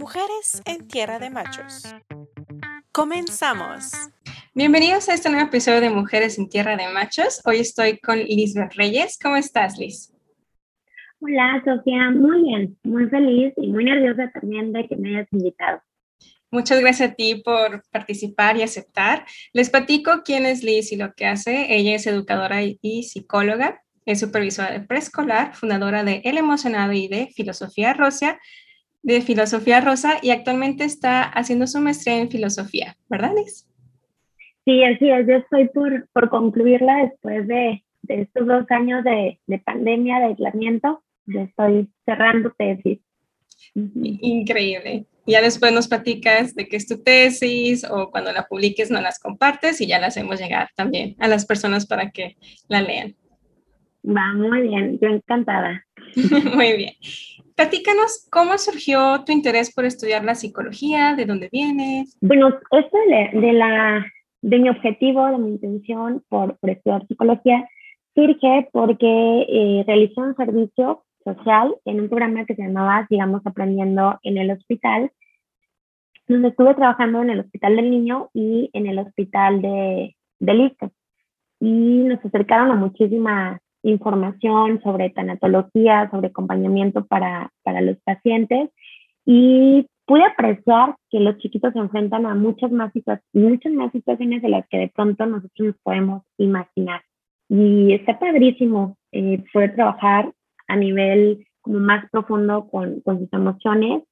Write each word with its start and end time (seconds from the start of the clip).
Mujeres 0.00 0.62
en 0.64 0.88
Tierra 0.88 1.18
de 1.18 1.28
Machos. 1.28 1.82
Comenzamos. 2.90 3.92
Bienvenidos 4.54 5.10
a 5.10 5.12
este 5.12 5.28
nuevo 5.28 5.48
episodio 5.48 5.82
de 5.82 5.90
Mujeres 5.90 6.38
en 6.38 6.48
Tierra 6.48 6.74
de 6.74 6.88
Machos. 6.88 7.42
Hoy 7.44 7.58
estoy 7.58 7.98
con 7.98 8.18
Lisbeth 8.18 8.72
Reyes. 8.76 9.18
¿Cómo 9.22 9.36
estás, 9.36 9.76
Liz? 9.76 10.10
Hola, 11.20 11.62
Sofía. 11.66 12.12
Muy 12.12 12.44
bien, 12.44 12.78
muy 12.82 13.10
feliz 13.10 13.52
y 13.58 13.68
muy 13.68 13.84
nerviosa 13.84 14.30
también 14.32 14.72
de 14.72 14.88
que 14.88 14.96
me 14.96 15.10
hayas 15.10 15.28
invitado. 15.32 15.82
Muchas 16.50 16.80
gracias 16.80 17.10
a 17.10 17.14
ti 17.14 17.42
por 17.44 17.82
participar 17.90 18.56
y 18.56 18.62
aceptar. 18.62 19.26
Les 19.52 19.68
platico 19.68 20.22
quién 20.24 20.46
es 20.46 20.64
Liz 20.64 20.92
y 20.92 20.96
lo 20.96 21.12
que 21.12 21.26
hace. 21.26 21.74
Ella 21.76 21.94
es 21.94 22.06
educadora 22.06 22.62
y 22.62 23.02
psicóloga, 23.02 23.82
es 24.06 24.20
supervisora 24.20 24.72
de 24.72 24.80
preescolar, 24.80 25.54
fundadora 25.54 26.04
de 26.04 26.22
El 26.24 26.38
Emocionado 26.38 26.94
y 26.94 27.06
de 27.06 27.28
Filosofía 27.36 27.92
Rosa, 27.92 28.40
de 29.02 29.20
Filosofía 29.20 29.80
Rosa 29.80 30.18
y 30.22 30.30
actualmente 30.30 30.84
está 30.84 31.22
haciendo 31.22 31.66
su 31.66 31.80
maestría 31.80 32.18
en 32.18 32.30
filosofía, 32.30 32.96
¿verdad, 33.08 33.32
Liz? 33.36 33.66
Sí, 34.64 34.84
así 34.84 35.10
es. 35.10 35.26
Yo 35.26 35.36
estoy 35.36 35.68
por, 35.68 36.08
por 36.12 36.28
concluirla 36.28 37.04
después 37.04 37.48
de, 37.48 37.82
de 38.02 38.20
estos 38.22 38.46
dos 38.46 38.70
años 38.70 39.02
de, 39.04 39.40
de 39.46 39.58
pandemia, 39.58 40.18
de 40.18 40.26
aislamiento. 40.26 41.02
Yo 41.26 41.40
estoy 41.40 41.88
cerrando 42.04 42.52
tesis. 42.56 43.00
Increíble 43.74 45.06
ya 45.30 45.40
después 45.40 45.72
nos 45.72 45.88
platicas 45.88 46.54
de 46.54 46.68
qué 46.68 46.76
es 46.76 46.86
tu 46.86 47.02
tesis 47.02 47.86
o 47.88 48.10
cuando 48.10 48.32
la 48.32 48.46
publiques 48.46 48.90
nos 48.90 49.02
las 49.02 49.18
compartes 49.18 49.80
y 49.80 49.86
ya 49.86 49.98
la 49.98 50.08
hacemos 50.08 50.40
llegar 50.40 50.68
también 50.74 51.16
a 51.18 51.28
las 51.28 51.46
personas 51.46 51.86
para 51.86 52.10
que 52.10 52.36
la 52.68 52.82
lean. 52.82 53.14
Va, 54.04 54.32
muy 54.34 54.62
bien, 54.62 54.98
yo 55.00 55.08
encantada. 55.08 55.86
muy 56.54 56.76
bien. 56.76 56.94
Platícanos 57.60 58.26
cómo 58.30 58.56
surgió 58.56 59.22
tu 59.26 59.32
interés 59.32 59.74
por 59.74 59.84
estudiar 59.84 60.24
la 60.24 60.34
psicología, 60.34 61.14
de 61.14 61.26
dónde 61.26 61.50
vienes. 61.52 62.16
Bueno, 62.22 62.48
esto 62.70 62.98
de, 63.34 63.52
la, 63.52 64.06
de 64.40 64.58
mi 64.60 64.70
objetivo, 64.70 65.26
de 65.26 65.36
mi 65.36 65.50
intención 65.50 66.24
por, 66.30 66.56
estudiar 66.62 67.06
psicología, 67.06 67.68
surge 68.14 68.66
porque 68.72 69.44
eh, 69.46 69.84
realicé 69.86 70.18
un 70.22 70.34
servicio 70.36 71.04
social 71.22 71.76
en 71.84 72.00
un 72.00 72.08
programa 72.08 72.46
que 72.46 72.54
se 72.54 72.62
llamaba 72.62 73.06
Sigamos 73.10 73.42
Aprendiendo 73.44 74.18
en 74.22 74.38
el 74.38 74.52
Hospital, 74.52 75.12
donde 76.28 76.48
estuve 76.48 76.74
trabajando 76.74 77.20
en 77.20 77.28
el 77.28 77.40
Hospital 77.40 77.76
del 77.76 77.90
Niño 77.90 78.30
y 78.32 78.70
en 78.72 78.86
el 78.86 79.00
Hospital 79.00 79.60
de, 79.60 80.16
de 80.38 80.72
Y 81.60 82.04
nos 82.04 82.24
acercaron 82.24 82.70
a 82.70 82.76
muchísima 82.76 83.60
información 83.82 84.80
sobre 84.82 85.10
tanatología, 85.10 86.08
sobre 86.10 86.28
acompañamiento 86.28 87.06
para, 87.06 87.50
para 87.62 87.80
los 87.80 87.96
pacientes 88.04 88.70
y 89.24 89.86
pude 90.06 90.24
apreciar 90.24 90.96
que 91.10 91.20
los 91.20 91.38
chiquitos 91.38 91.72
se 91.72 91.78
enfrentan 91.78 92.26
a 92.26 92.34
muchas 92.34 92.72
más, 92.72 92.92
muchas 93.32 93.72
más 93.72 93.92
situaciones 93.92 94.42
de 94.42 94.48
las 94.48 94.66
que 94.68 94.78
de 94.78 94.88
pronto 94.88 95.24
nosotros 95.26 95.68
nos 95.68 95.76
podemos 95.82 96.22
imaginar. 96.36 97.02
Y 97.48 97.94
está 97.94 98.18
padrísimo 98.18 98.96
eh, 99.12 99.42
poder 99.52 99.74
trabajar 99.74 100.32
a 100.68 100.76
nivel 100.76 101.46
como 101.60 101.78
más 101.78 102.08
profundo 102.10 102.68
con, 102.68 103.00
con 103.00 103.20
sus 103.20 103.32
emociones 103.32 104.02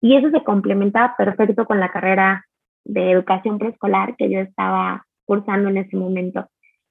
y 0.00 0.16
eso 0.16 0.30
se 0.30 0.44
complementaba 0.44 1.14
perfecto 1.16 1.64
con 1.64 1.80
la 1.80 1.90
carrera 1.90 2.44
de 2.84 3.10
educación 3.10 3.58
preescolar 3.58 4.16
que 4.16 4.30
yo 4.30 4.40
estaba 4.40 5.06
cursando 5.24 5.68
en 5.68 5.78
ese 5.78 5.96
momento. 5.96 6.46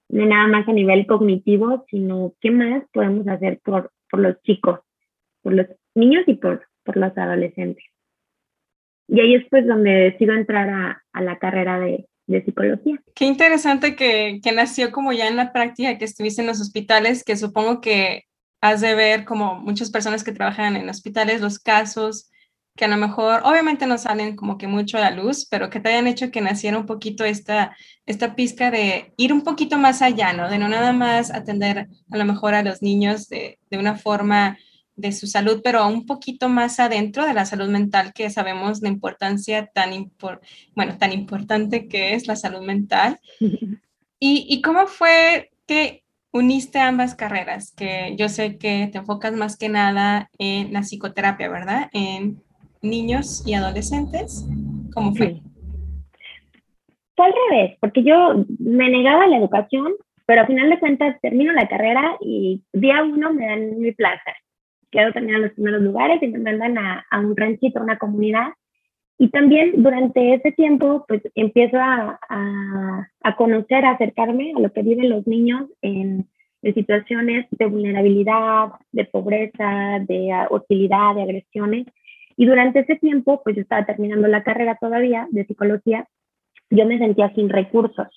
No 0.09 0.25
nada 0.25 0.47
más 0.47 0.67
a 0.67 0.73
nivel 0.73 1.05
cognitivo, 1.05 1.85
sino 1.89 2.33
qué 2.39 2.51
más 2.51 2.83
podemos 2.93 3.27
hacer 3.27 3.59
por, 3.63 3.91
por 4.09 4.21
los 4.21 4.41
chicos, 4.43 4.79
por 5.41 5.53
los 5.53 5.67
niños 5.95 6.23
y 6.27 6.35
por, 6.35 6.67
por 6.83 6.97
los 6.97 7.17
adolescentes. 7.17 7.83
Y 9.09 9.19
ahí 9.19 9.35
es 9.35 9.45
pues 9.49 9.65
donde 9.65 9.91
decido 9.91 10.33
entrar 10.33 10.69
a, 10.69 11.03
a 11.13 11.21
la 11.21 11.37
carrera 11.39 11.79
de, 11.79 12.07
de 12.27 12.43
psicología. 12.43 13.01
Qué 13.15 13.25
interesante 13.25 13.95
que, 13.95 14.39
que, 14.43 14.51
nació 14.51 14.91
como 14.91 15.13
ya 15.13 15.27
en 15.27 15.37
la 15.37 15.53
práctica 15.53 15.97
que 15.97 16.05
estuviste 16.05 16.41
en 16.41 16.47
los 16.47 16.61
hospitales, 16.61 17.23
que 17.23 17.37
supongo 17.37 17.81
que 17.81 18.23
has 18.61 18.81
de 18.81 18.95
ver 18.95 19.25
como 19.25 19.55
muchas 19.55 19.91
personas 19.91 20.23
que 20.23 20.31
trabajan 20.31 20.75
en 20.75 20.89
hospitales 20.89 21.41
los 21.41 21.59
casos 21.59 22.29
que 22.77 22.85
a 22.85 22.87
lo 22.87 22.95
mejor 22.95 23.41
obviamente 23.43 23.87
no 23.87 23.97
salen 23.97 24.35
como 24.35 24.57
que 24.57 24.67
mucho 24.67 24.97
a 24.97 25.01
la 25.01 25.11
luz, 25.11 25.45
pero 25.49 25.69
que 25.69 25.81
te 25.81 25.89
hayan 25.89 26.07
hecho 26.07 26.31
que 26.31 26.39
naciera 26.39 26.77
un 26.77 26.85
poquito 26.85 27.25
esta, 27.25 27.75
esta 28.05 28.35
pizca 28.35 28.71
de 28.71 29.13
ir 29.17 29.33
un 29.33 29.41
poquito 29.41 29.77
más 29.77 30.01
allá, 30.01 30.31
¿no? 30.31 30.49
De 30.49 30.57
no 30.57 30.69
nada 30.69 30.93
más 30.93 31.33
atender 31.33 31.89
a 32.09 32.17
lo 32.17 32.23
mejor 32.23 32.53
a 32.53 32.63
los 32.63 32.81
niños 32.81 33.27
de, 33.27 33.59
de 33.69 33.77
una 33.77 33.95
forma 33.95 34.57
de 34.95 35.11
su 35.11 35.27
salud, 35.27 35.61
pero 35.63 35.87
un 35.87 36.05
poquito 36.05 36.49
más 36.49 36.79
adentro 36.79 37.25
de 37.25 37.33
la 37.33 37.45
salud 37.45 37.69
mental, 37.69 38.13
que 38.13 38.29
sabemos 38.29 38.81
la 38.81 38.89
importancia 38.89 39.67
tan, 39.67 40.11
bueno, 40.75 40.97
tan 40.97 41.13
importante 41.13 41.87
que 41.87 42.13
es 42.13 42.27
la 42.27 42.35
salud 42.35 42.61
mental. 42.61 43.19
¿Y, 44.19 44.45
¿Y 44.49 44.61
cómo 44.61 44.87
fue 44.87 45.51
que 45.67 46.03
uniste 46.31 46.79
ambas 46.79 47.15
carreras? 47.15 47.71
Que 47.71 48.15
yo 48.17 48.29
sé 48.29 48.57
que 48.57 48.89
te 48.91 48.97
enfocas 48.97 49.33
más 49.33 49.57
que 49.57 49.69
nada 49.69 50.31
en 50.39 50.73
la 50.73 50.81
psicoterapia, 50.81 51.49
¿verdad? 51.49 51.89
En 51.93 52.41
niños 52.81 53.43
y 53.45 53.53
adolescentes? 53.53 54.47
¿Cómo 54.93 55.13
fue? 55.15 55.41
Fue 57.15 57.25
al 57.25 57.33
revés, 57.49 57.77
porque 57.79 58.03
yo 58.03 58.45
me 58.59 58.89
negaba 58.89 59.23
a 59.23 59.27
la 59.27 59.37
educación, 59.37 59.93
pero 60.25 60.41
al 60.41 60.47
final 60.47 60.69
de 60.69 60.79
cuentas 60.79 61.19
termino 61.21 61.53
la 61.53 61.67
carrera 61.67 62.17
y 62.21 62.61
día 62.73 63.03
uno 63.03 63.33
me 63.33 63.47
dan 63.47 63.79
mi 63.79 63.91
plaza. 63.91 64.33
Quiero 64.91 65.11
terminar 65.13 65.39
los 65.39 65.53
primeros 65.53 65.81
lugares 65.81 66.21
y 66.21 66.27
me 66.27 66.39
mandan 66.39 66.77
a, 66.77 67.05
a 67.09 67.19
un 67.19 67.35
ranchito, 67.35 67.79
a 67.79 67.83
una 67.83 67.97
comunidad. 67.97 68.49
Y 69.17 69.29
también 69.29 69.81
durante 69.81 70.35
ese 70.35 70.51
tiempo, 70.51 71.05
pues 71.07 71.21
empiezo 71.33 71.77
a, 71.77 72.19
a, 72.29 73.09
a, 73.23 73.35
conocer, 73.35 73.83
a 73.83 73.91
acercarme 73.91 74.53
a 74.55 74.59
lo 74.59 74.71
que 74.71 74.83
viven 74.83 75.09
los 75.09 75.25
niños 75.25 75.69
en, 75.81 76.27
en 76.61 76.73
situaciones 76.73 77.47
de 77.51 77.65
vulnerabilidad, 77.65 78.69
de 78.91 79.05
pobreza, 79.05 79.99
de 80.07 80.33
hostilidad, 80.49 81.15
de 81.15 81.23
agresiones. 81.23 81.87
Y 82.37 82.45
durante 82.45 82.79
ese 82.79 82.95
tiempo, 82.95 83.41
pues 83.43 83.55
yo 83.55 83.63
estaba 83.63 83.85
terminando 83.85 84.27
la 84.27 84.43
carrera 84.43 84.77
todavía 84.79 85.27
de 85.31 85.45
psicología, 85.45 86.07
yo 86.69 86.85
me 86.85 86.99
sentía 86.99 87.33
sin 87.33 87.49
recursos. 87.49 88.07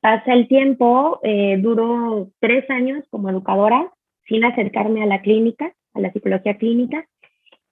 Pasa 0.00 0.32
el 0.32 0.48
tiempo, 0.48 1.20
eh, 1.22 1.58
duró 1.58 2.30
tres 2.40 2.68
años 2.70 3.04
como 3.10 3.28
educadora, 3.28 3.92
sin 4.26 4.44
acercarme 4.44 5.02
a 5.02 5.06
la 5.06 5.20
clínica, 5.20 5.72
a 5.94 6.00
la 6.00 6.12
psicología 6.12 6.56
clínica, 6.56 7.06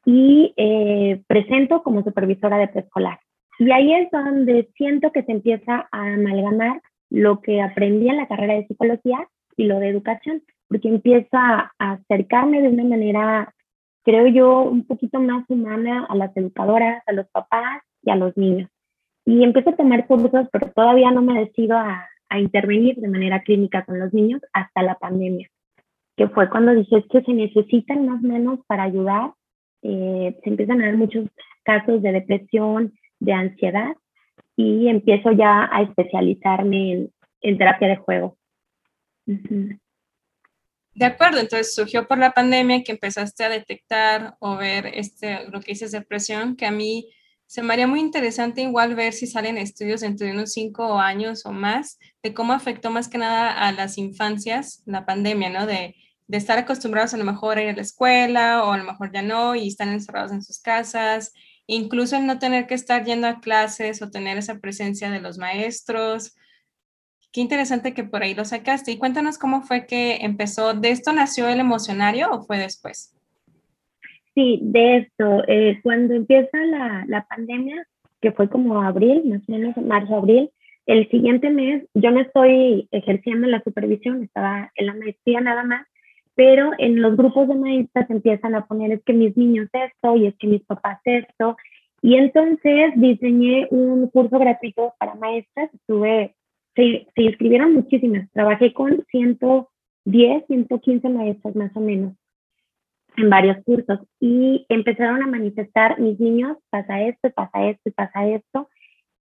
y 0.05 0.53
eh, 0.57 1.23
presento 1.27 1.83
como 1.83 2.03
supervisora 2.03 2.59
de 2.59 2.69
preescolar. 2.69 3.19
Y 3.59 3.71
ahí 3.71 3.95
es 3.95 4.11
donde 4.11 4.69
siento 4.77 5.13
que 5.13 5.23
se 5.23 5.33
empieza 5.33 5.89
a 5.91 6.13
amalgamar 6.15 6.83
lo 7.09 7.41
que 7.41 7.63
aprendí 7.63 8.09
en 8.09 8.19
la 8.19 8.29
carrera 8.29 8.55
de 8.55 8.67
psicología 8.67 9.29
y 9.57 9.65
lo 9.65 9.79
de 9.79 9.89
educación, 9.89 10.43
porque 10.69 10.89
empieza 10.89 11.73
a 11.79 11.93
acercarme 11.93 12.61
de 12.61 12.69
una 12.69 12.85
manera 12.85 13.55
creo 14.05 14.27
yo, 14.29 14.63
un 14.63 14.87
poquito 14.87 15.19
más 15.21 15.45
humana 15.49 16.07
a 16.09 16.15
las 16.15 16.37
educadoras, 16.37 17.03
a 17.07 17.13
los 17.13 17.27
papás 17.29 17.83
y 18.03 18.11
a 18.11 18.17
los 18.17 18.37
niños. 18.37 18.71
Y 19.25 19.43
empiezo 19.43 19.71
a 19.71 19.77
tomar 19.77 20.07
cursos, 20.07 20.47
pero 20.53 20.71
todavía 20.73 21.11
no 21.11 21.23
me 21.23 21.41
decido 21.41 21.77
a, 21.77 22.07
a 22.29 22.39
intervenir 22.39 22.97
de 22.97 23.09
manera 23.09 23.43
clínica 23.43 23.85
con 23.85 23.99
los 23.99 24.13
niños 24.13 24.43
hasta 24.53 24.83
la 24.83 24.97
pandemia, 24.97 25.49
que 26.17 26.29
fue 26.29 26.51
cuando 26.51 26.75
dije 26.75 27.05
que 27.11 27.23
se 27.23 27.33
necesitan 27.33 28.07
más 28.07 28.23
manos 28.23 28.61
para 28.67 28.85
ayudar. 28.85 29.33
Eh, 29.83 30.39
se 30.43 30.51
empiezan 30.51 30.81
a 30.81 30.87
dar 30.87 30.97
muchos 30.97 31.27
casos 31.63 32.03
de 32.03 32.13
depresión, 32.13 32.93
de 33.21 33.33
ansiedad, 33.33 33.97
y 34.57 34.89
empiezo 34.89 35.33
ya 35.33 35.69
a 35.71 35.83
especializarme 35.83 36.93
en, 36.93 37.11
en 37.41 37.59
terapia 37.59 37.89
de 37.89 37.97
juego. 37.97 38.37
De 40.95 41.05
acuerdo, 41.07 41.41
entonces 41.41 41.75
surgió 41.75 42.07
por 42.07 42.19
la 42.19 42.33
pandemia 42.33 42.85
que 42.85 42.93
empezaste 42.93 43.45
a 43.45 43.49
detectar 43.49 44.37
o 44.39 44.57
ver 44.57 44.87
este, 44.95 45.49
lo 45.49 45.61
que 45.61 45.73
dices 45.73 45.91
depresión, 45.91 46.55
que 46.57 46.67
a 46.67 46.71
mí 46.71 47.11
se 47.47 47.63
me 47.63 47.73
haría 47.73 47.87
muy 47.87 48.01
interesante 48.01 48.63
igual 48.63 48.95
ver 48.95 49.13
si 49.13 49.27
salen 49.27 49.59
estudios 49.59 50.03
dentro 50.03 50.27
de 50.27 50.33
unos 50.33 50.53
cinco 50.53 50.99
años 50.99 51.47
o 51.47 51.53
más 51.53 51.99
de 52.23 52.33
cómo 52.33 52.53
afectó 52.53 52.91
más 52.91 53.09
que 53.09 53.19
nada 53.19 53.53
a 53.53 53.73
las 53.73 53.99
infancias 53.99 54.83
la 54.87 55.05
pandemia, 55.05 55.51
¿no? 55.51 55.67
De, 55.67 55.97
de 56.27 56.39
estar 56.39 56.59
acostumbrados 56.59 57.13
a 57.13 57.17
lo 57.17 57.25
mejor 57.25 57.59
a 57.59 57.63
ir 57.63 57.71
a 57.71 57.77
la 57.77 57.83
escuela 57.83 58.65
o 58.65 58.73
a 58.73 58.79
lo 58.79 58.85
mejor 58.85 59.13
ya 59.13 59.23
no 59.23 59.55
y 59.57 59.69
están 59.69 59.91
encerrados 59.91 60.33
en 60.33 60.43
sus 60.43 60.61
casas, 60.61 61.33
incluso 61.67 62.17
el 62.17 62.27
no 62.27 62.39
tener 62.39 62.67
que 62.67 62.75
estar 62.75 63.05
yendo 63.05 63.27
a 63.27 63.41
clases 63.41 64.01
o 64.01 64.11
tener 64.11 64.39
esa 64.39 64.59
presencia 64.61 65.11
de 65.11 65.21
los 65.21 65.39
maestros 65.39 66.37
Qué 67.35 67.41
interesante 67.41 67.95
que 67.95 68.05
por 68.05 68.23
ahí 68.23 68.33
lo 68.33 68.45
sacaste. 68.45 68.93
Y 68.93 68.99
cuéntanos 68.99 69.39
cómo 69.39 69.63
fue 69.63 69.87
que 69.87 70.19
empezó. 70.21 70.73
¿De 70.73 70.91
esto 70.91 71.13
nació 71.13 71.49
el 71.49 71.59
emocionario 71.59 72.31
o 72.31 72.45
fue 72.45 72.59
después? 72.59 73.13
Sí, 74.37 74.61
de 74.63 74.99
esto. 74.99 75.43
Eh, 75.49 75.81
cuando 75.83 76.15
empieza 76.15 76.57
la, 76.59 77.05
la, 77.09 77.27
pandemia, 77.27 77.89
que 78.21 78.31
fue 78.31 78.49
como 78.49 78.81
abril, 78.81 79.25
más 79.27 79.41
o 79.49 79.53
menos 79.53 79.77
marzo, 79.79 80.15
abril, 80.15 80.49
el 80.87 81.09
siguiente 81.11 81.51
mes 81.51 81.85
yo 81.95 82.13
no 82.13 82.21
estoy 82.21 82.87
ejerciendo 82.93 83.49
la 83.49 83.63
supervisión, 83.65 84.23
estaba 84.23 84.71
en 84.77 84.87
la 84.87 84.95
maestría 84.95 85.41
nada 85.41 85.65
más, 85.65 85.87
pero 86.37 86.71
en 86.79 87.03
los 87.03 87.17
grupos 87.17 87.49
de 87.49 87.57
maestras 87.57 88.09
empiezan 88.11 88.55
a 88.55 88.67
poner 88.67 88.93
es 88.93 89.03
que 89.03 89.13
mis 89.13 89.37
niños 89.37 89.69
esto 89.73 90.15
y 90.17 90.27
es 90.27 90.37
que 90.37 90.47
mis 90.47 90.63
papás 90.63 91.01
esto. 91.05 91.57
Y 92.01 92.15
entonces 92.15 92.93
diseñé 92.95 93.67
un 93.71 94.09
curso 94.11 94.39
gratuito 94.39 94.95
para 94.99 95.15
maestras. 95.15 95.73
Estuve, 95.75 96.37
se, 96.75 97.07
se 97.15 97.23
inscribieron 97.23 97.75
muchísimas. 97.75 98.31
Trabajé 98.33 98.73
con 98.73 99.05
110, 99.11 100.47
115 100.47 101.09
maestras 101.09 101.57
más 101.57 101.77
o 101.77 101.81
menos 101.81 102.15
en 103.17 103.31
varios 103.31 103.57
cursos 103.65 104.01
y 104.21 104.67
empezaron 104.69 105.23
a 105.23 105.27
manifestar 105.27 106.01
mis 106.01 106.19
niños, 106.19 106.57
pasa 106.71 107.03
esto, 107.03 107.31
pasa 107.31 107.69
esto, 107.69 107.91
pasa 107.95 108.27
esto. 108.27 108.69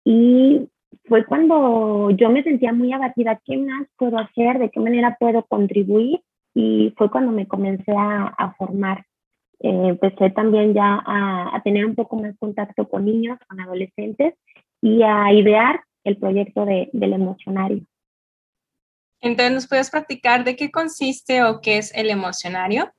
Y 0.04 0.68
fue 1.06 1.26
cuando 1.26 2.12
yo 2.12 2.30
me 2.30 2.44
sentía 2.44 2.74
muy 2.74 2.92
abatida, 2.92 3.40
¿qué 3.46 3.58
más 3.58 3.88
puedo 3.98 4.18
hacer? 4.18 4.60
¿De 4.60 4.70
qué 4.70 4.80
manera 4.80 5.18
puedo 5.20 5.44
contribuir? 5.44 6.22
Y 6.54 6.94
fue 6.98 7.10
cuando 7.10 7.32
me 7.32 7.48
comencé 7.48 7.94
a, 7.96 8.54
formar. 8.58 9.06
Eh, 9.60 9.88
empecé 9.90 10.30
también 10.32 10.74
ya 10.74 11.02
a, 11.06 11.62
tener 11.64 11.86
un 11.86 11.96
poco 11.96 12.18
más 12.18 12.38
contacto 12.38 12.88
con 12.88 13.06
niños, 13.06 13.40
con 13.48 13.60
adolescentes 13.60 14.36
y 14.82 15.02
a 15.04 15.32
idear 15.34 15.82
el 16.04 16.18
proyecto 16.18 16.66
de, 16.66 16.90
del 16.94 17.14
emocionario. 17.14 17.82
Entonces, 19.22 19.54
¿nos 19.54 19.68
puedes 19.68 19.90
practicar 19.90 20.44
de 20.44 20.56
qué 20.56 20.70
consiste 20.70 21.44
o 21.44 21.62
qué 21.62 21.78
es 21.78 21.96
el 21.96 22.10
emocionario? 22.10 22.92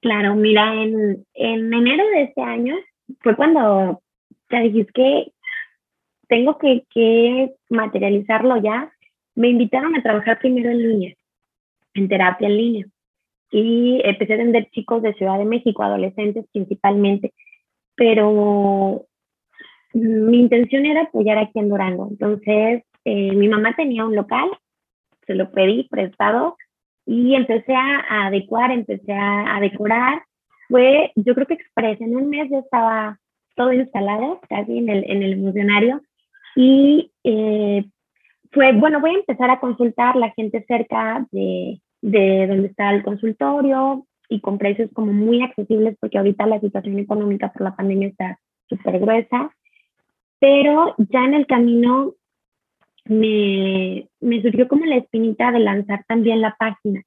Claro, 0.00 0.34
mira, 0.34 0.74
en, 0.74 1.26
en 1.34 1.74
enero 1.74 2.04
de 2.10 2.22
este 2.22 2.42
año 2.42 2.74
fue 3.20 3.36
cuando 3.36 4.02
te 4.48 4.60
dijiste 4.60 4.92
que 4.94 5.32
tengo 6.28 6.58
que, 6.58 6.84
que 6.90 7.54
materializarlo 7.68 8.56
ya. 8.62 8.92
Me 9.34 9.48
invitaron 9.48 9.94
a 9.94 10.02
trabajar 10.02 10.38
primero 10.38 10.70
en 10.70 10.78
línea 10.78 11.16
en 11.96 12.08
terapia 12.08 12.48
en 12.48 12.56
línea. 12.56 12.86
Y 13.50 14.00
empecé 14.04 14.32
a 14.32 14.36
atender 14.36 14.68
chicos 14.70 15.02
de 15.02 15.14
Ciudad 15.14 15.38
de 15.38 15.44
México, 15.44 15.82
adolescentes 15.82 16.46
principalmente, 16.52 17.32
pero 17.94 19.06
mi 20.00 20.40
intención 20.40 20.84
era 20.84 21.02
apoyar 21.02 21.38
aquí 21.38 21.58
en 21.58 21.68
Durango. 21.68 22.08
Entonces, 22.10 22.84
eh, 23.04 23.32
mi 23.32 23.48
mamá 23.48 23.74
tenía 23.76 24.04
un 24.04 24.14
local, 24.14 24.48
se 25.26 25.34
lo 25.34 25.50
pedí 25.52 25.88
prestado 25.88 26.56
y 27.06 27.34
empecé 27.34 27.74
a, 27.74 28.26
adecuar, 28.26 28.72
empecé 28.72 29.12
a, 29.12 29.58
decorar. 29.60 30.22
Fue, 30.68 31.12
yo 31.14 31.34
creo 31.34 31.46
que 31.46 31.54
express, 31.54 32.00
en 32.00 32.16
un 32.16 32.28
mes 32.28 32.50
ya 32.50 32.58
estaba 32.58 33.18
todo 33.54 33.72
instalado, 33.72 34.40
casi 34.48 34.78
en 34.78 34.88
el, 34.90 35.04
en 35.10 35.22
el 35.22 35.32
emocionario. 35.34 36.02
Y 36.56 37.12
eh, 37.24 37.84
fue, 38.52 38.72
bueno, 38.72 39.00
voy 39.00 39.10
a 39.10 39.18
empezar 39.18 39.50
a 39.50 39.60
consultar 39.60 40.16
la 40.16 40.30
gente 40.32 40.64
cerca 40.66 41.26
de, 41.30 41.80
de 42.02 42.46
donde 42.46 42.68
está 42.68 42.90
el 42.90 43.02
consultorio 43.02 44.06
y 44.28 44.40
con 44.40 44.58
precios 44.58 44.90
como 44.92 45.12
muy 45.12 45.42
accesibles 45.42 45.96
porque 46.00 46.18
ahorita 46.18 46.46
la 46.46 46.60
situación 46.60 46.98
económica 46.98 47.52
por 47.52 47.62
la 47.62 47.76
pandemia 47.76 48.08
está 48.08 48.38
súper 48.68 48.98
gruesa. 48.98 49.52
Pero 50.38 50.94
ya 50.98 51.24
en 51.24 51.34
el 51.34 51.46
camino 51.46 52.12
me, 53.04 54.08
me 54.20 54.42
surgió 54.42 54.68
como 54.68 54.84
la 54.84 54.96
espinita 54.96 55.52
de 55.52 55.60
lanzar 55.60 56.04
también 56.06 56.40
la 56.40 56.56
página, 56.58 57.02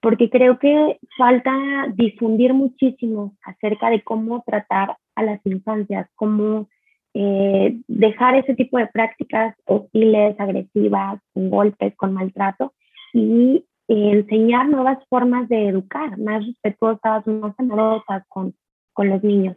porque 0.00 0.28
creo 0.28 0.58
que 0.58 0.98
falta 1.16 1.52
difundir 1.94 2.52
muchísimo 2.52 3.36
acerca 3.42 3.90
de 3.90 4.02
cómo 4.02 4.42
tratar 4.46 4.96
a 5.14 5.22
las 5.22 5.40
infancias, 5.46 6.08
cómo 6.14 6.68
eh, 7.14 7.78
dejar 7.86 8.34
ese 8.34 8.54
tipo 8.54 8.76
de 8.76 8.88
prácticas 8.88 9.54
hostiles, 9.66 10.38
agresivas, 10.38 11.20
con 11.32 11.48
golpes, 11.48 11.94
con 11.96 12.12
maltrato 12.12 12.74
y 13.12 13.64
enseñar 13.86 14.68
nuevas 14.68 14.98
formas 15.08 15.48
de 15.48 15.68
educar, 15.68 16.18
más 16.18 16.44
respetuosas, 16.44 17.26
más 17.26 17.54
amorosas 17.58 18.24
con, 18.28 18.54
con 18.92 19.08
los 19.10 19.22
niños, 19.22 19.56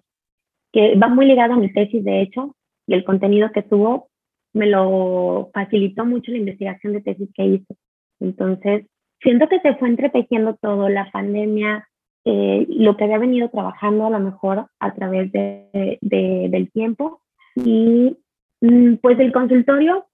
que 0.71 0.95
va 0.95 1.07
muy 1.07 1.25
ligado 1.25 1.53
a 1.53 1.57
mi 1.57 1.71
tesis, 1.73 2.03
de 2.03 2.21
hecho, 2.21 2.55
y 2.87 2.93
el 2.93 3.03
contenido 3.03 3.51
que 3.51 3.61
tuvo 3.61 4.09
me 4.53 4.65
lo 4.65 5.51
facilitó 5.53 6.05
mucho 6.05 6.31
la 6.31 6.39
investigación 6.39 6.93
de 6.93 7.01
tesis 7.01 7.29
que 7.35 7.45
hice. 7.45 7.75
Entonces, 8.19 8.87
siento 9.21 9.47
que 9.47 9.59
se 9.59 9.75
fue 9.75 9.89
entretejiendo 9.89 10.55
todo, 10.55 10.89
la 10.89 11.11
pandemia, 11.11 11.87
eh, 12.25 12.65
lo 12.69 12.97
que 12.97 13.03
había 13.03 13.19
venido 13.19 13.49
trabajando 13.49 14.07
a 14.07 14.09
lo 14.09 14.19
mejor 14.19 14.67
a 14.79 14.93
través 14.95 15.31
de, 15.31 15.99
de, 16.01 16.47
del 16.49 16.71
tiempo. 16.71 17.21
Y 17.55 18.17
mm, 18.61 18.95
pues 18.95 19.19
el 19.19 19.31
consultorio 19.31 20.07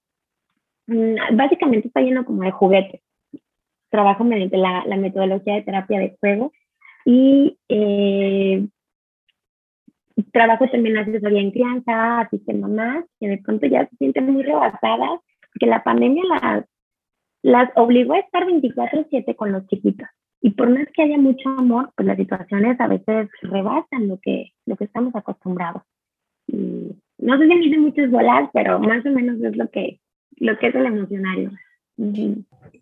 mm, 0.88 1.38
básicamente 1.38 1.88
está 1.88 2.02
lleno 2.02 2.26
como 2.26 2.44
de 2.44 2.52
juguetes 2.52 3.02
trabajo 3.94 4.24
mediante 4.24 4.58
la, 4.58 4.84
la 4.88 4.98
metodología 4.98 5.54
de 5.54 5.62
terapia 5.62 6.00
de 6.00 6.18
juego 6.20 6.52
y 7.06 7.60
eh, 7.70 8.66
trabajo 10.32 10.68
también 10.70 10.98
asesoría 10.98 11.42
en 11.42 11.52
crianza, 11.52 12.22
asisten 12.22 12.62
mamás 12.62 13.06
que 13.20 13.28
de 13.28 13.38
pronto 13.40 13.66
ya 13.68 13.88
se 13.88 13.96
sienten 13.98 14.32
muy 14.32 14.44
rebasadas, 14.44 15.20
porque 15.52 15.66
la 15.66 15.84
pandemia 15.84 16.24
las, 16.26 16.66
las 17.42 17.70
obligó 17.76 18.14
a 18.14 18.20
estar 18.20 18.46
24/7 18.46 19.36
con 19.36 19.52
los 19.52 19.68
chiquitos. 19.68 20.08
Y 20.42 20.52
por 20.52 20.70
más 20.70 20.88
que 20.94 21.04
haya 21.04 21.18
mucho 21.18 21.50
amor, 21.50 21.92
pues 21.96 22.06
las 22.06 22.18
situaciones 22.18 22.80
a 22.80 22.88
veces 22.88 23.30
rebasan 23.44 24.08
lo 24.10 24.20
que, 24.22 24.52
lo 24.66 24.76
que 24.76 24.84
estamos 24.84 25.16
acostumbrados. 25.16 25.84
Y 26.48 26.96
no 27.18 27.38
sé 27.38 27.48
si 27.48 27.56
me 27.56 27.62
dicen 27.62 27.82
muchos 27.82 28.12
bolas, 28.12 28.50
pero 28.54 28.78
más 28.80 29.06
o 29.06 29.10
menos 29.10 29.42
es 29.42 29.56
lo 29.56 29.70
que, 29.70 30.02
lo 30.36 30.58
que 30.60 30.68
es 30.68 30.76
el 30.76 30.86
emocionario. 30.86 31.52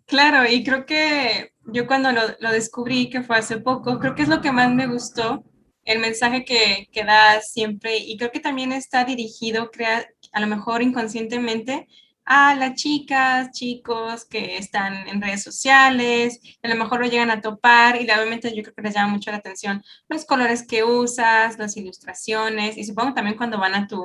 Claro, 0.06 0.50
y 0.50 0.64
creo 0.64 0.86
que 0.86 1.52
yo 1.66 1.86
cuando 1.86 2.10
lo, 2.10 2.20
lo, 2.40 2.50
descubrí, 2.50 3.10
que 3.10 3.22
fue 3.22 3.36
hace 3.36 3.58
poco, 3.60 3.98
creo 3.98 4.14
que 4.14 4.22
es 4.22 4.28
lo 4.28 4.40
que 4.40 4.50
más 4.50 4.74
me 4.74 4.86
gustó, 4.86 5.44
el 5.84 5.98
mensaje 5.98 6.44
que, 6.44 6.88
que 6.92 7.04
da 7.04 7.40
siempre, 7.40 7.98
y 7.98 8.16
creo 8.16 8.30
que 8.30 8.40
también 8.40 8.72
está 8.72 9.04
dirigido, 9.04 9.70
crea, 9.70 10.06
a 10.32 10.40
lo 10.40 10.46
mejor 10.46 10.82
inconscientemente, 10.82 11.88
a 12.24 12.54
las 12.54 12.74
chicas, 12.74 13.50
chicos 13.50 14.24
que 14.24 14.56
están 14.56 15.08
en 15.08 15.20
redes 15.20 15.42
sociales, 15.42 16.40
a 16.62 16.68
lo 16.68 16.76
mejor 16.76 17.00
lo 17.00 17.06
llegan 17.08 17.30
a 17.30 17.40
topar 17.40 18.00
y 18.00 18.04
obviamente 18.04 18.54
yo 18.54 18.62
creo 18.62 18.74
que 18.74 18.82
les 18.82 18.94
llama 18.94 19.12
mucho 19.14 19.30
la 19.32 19.38
atención 19.38 19.82
los 20.08 20.24
colores 20.24 20.64
que 20.66 20.84
usas, 20.84 21.58
las 21.58 21.76
ilustraciones 21.76 22.78
y 22.78 22.84
supongo 22.84 23.14
también 23.14 23.36
cuando 23.36 23.58
van 23.58 23.74
a 23.74 23.88
tu, 23.88 24.00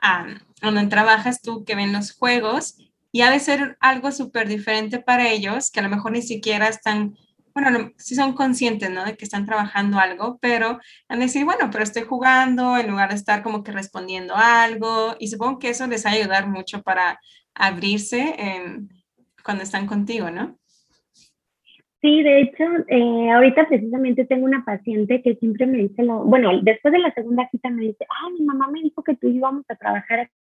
a 0.00 0.26
donde 0.62 0.86
trabajas 0.86 1.42
tú, 1.42 1.64
que 1.64 1.74
ven 1.74 1.92
los 1.92 2.12
juegos 2.12 2.76
y 3.12 3.20
ha 3.20 3.30
de 3.30 3.40
ser 3.40 3.76
algo 3.80 4.10
súper 4.10 4.48
diferente 4.48 4.98
para 4.98 5.30
ellos, 5.30 5.70
que 5.70 5.80
a 5.80 5.84
lo 5.84 5.88
mejor 5.88 6.12
ni 6.12 6.22
siquiera 6.22 6.68
están, 6.68 7.16
bueno, 7.54 7.90
sí 7.96 8.14
son 8.14 8.34
conscientes, 8.34 8.90
¿no? 8.90 9.04
De 9.04 9.16
que 9.16 9.24
están 9.24 9.46
trabajando 9.46 9.98
algo, 9.98 10.38
pero 10.40 10.78
han 11.08 11.18
de 11.20 11.26
decir, 11.26 11.44
bueno, 11.44 11.70
pero 11.70 11.84
estoy 11.84 12.02
jugando 12.02 12.76
en 12.76 12.90
lugar 12.90 13.10
de 13.10 13.14
estar 13.14 13.42
como 13.42 13.62
que 13.62 13.72
respondiendo 13.72 14.34
algo, 14.36 15.14
y 15.18 15.28
supongo 15.28 15.58
que 15.58 15.70
eso 15.70 15.86
les 15.86 16.04
va 16.04 16.10
a 16.10 16.14
ayudar 16.14 16.48
mucho 16.48 16.82
para 16.82 17.20
abrirse 17.54 18.34
cuando 19.44 19.62
están 19.62 19.86
contigo, 19.86 20.30
¿no? 20.30 20.58
Sí, 22.00 22.22
de 22.22 22.42
hecho, 22.42 22.64
eh, 22.88 23.30
ahorita 23.30 23.66
precisamente 23.66 24.26
tengo 24.26 24.44
una 24.44 24.62
paciente 24.62 25.22
que 25.22 25.36
siempre 25.36 25.66
me 25.66 25.78
dice, 25.78 26.02
lo, 26.02 26.24
bueno, 26.24 26.50
después 26.60 26.92
de 26.92 26.98
la 26.98 27.14
segunda 27.14 27.48
cita 27.50 27.70
me 27.70 27.82
dice, 27.82 28.04
ah, 28.10 28.30
mi 28.38 28.44
mamá 28.44 28.68
me 28.68 28.82
dijo 28.82 29.02
que 29.02 29.16
tú 29.16 29.28
y 29.28 29.38
yo 29.38 29.46
a 29.46 29.74
trabajar 29.76 30.20
aquí 30.20 30.34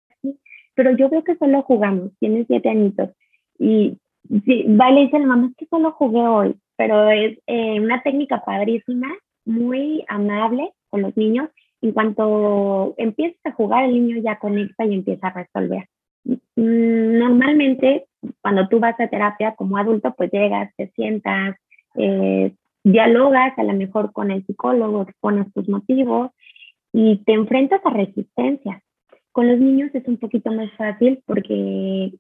pero 0.75 0.97
yo 0.97 1.11
veo 1.11 1.25
que 1.25 1.37
solo 1.37 1.63
jugamos, 1.63 2.11
tiene 2.19 2.47
siete 2.47 2.71
añitos. 2.71 3.11
Y 3.59 3.99
sí, 4.47 4.65
vale, 4.67 5.03
dice 5.03 5.19
la 5.19 5.27
mamá, 5.27 5.49
es 5.49 5.57
que 5.57 5.67
solo 5.67 5.93
jugué 5.93 6.21
hoy, 6.21 6.57
pero 6.81 7.11
es 7.11 7.39
eh, 7.47 7.79
una 7.79 8.03
técnica 8.03 8.43
padrísima, 8.43 9.09
muy 9.45 10.03
amable 10.09 10.73
con 10.89 11.03
los 11.03 11.15
niños. 11.15 11.51
En 11.83 11.93
cuanto 11.93 12.95
empiezas 12.97 13.39
a 13.45 13.53
jugar, 13.53 13.85
el 13.85 13.93
niño 13.93 14.23
ya 14.23 14.39
conecta 14.39 14.87
y 14.87 14.95
empieza 14.95 15.27
a 15.27 15.43
resolver. 15.43 15.89
Mm, 16.25 17.19
normalmente, 17.19 18.07
cuando 18.41 18.67
tú 18.69 18.81
vas 18.81 18.99
a 18.99 19.09
terapia 19.09 19.55
como 19.57 19.77
adulto, 19.77 20.15
pues 20.17 20.31
llegas, 20.33 20.73
te 20.79 20.91
sientas, 20.93 21.55
eh, 21.97 22.55
dialogas 22.83 23.53
a 23.59 23.63
lo 23.63 23.75
mejor 23.75 24.15
con 24.15 24.31
el 24.31 24.47
psicólogo, 24.47 25.03
expones 25.03 25.53
tus 25.53 25.69
motivos 25.69 26.31
y 26.95 27.19
te 27.27 27.35
enfrentas 27.35 27.83
a 27.85 27.91
resistencia. 27.91 28.83
Con 29.33 29.49
los 29.49 29.59
niños 29.59 29.91
es 29.93 30.09
un 30.09 30.17
poquito 30.17 30.51
más 30.51 30.73
fácil 30.79 31.23
porque 31.27 32.11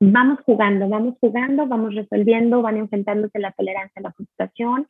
vamos 0.00 0.40
jugando, 0.44 0.88
vamos 0.88 1.16
jugando, 1.20 1.66
vamos 1.66 1.94
resolviendo, 1.94 2.62
van 2.62 2.76
enfrentándose 2.76 3.38
la 3.38 3.52
tolerancia 3.52 4.02
la 4.02 4.12
frustración. 4.12 4.86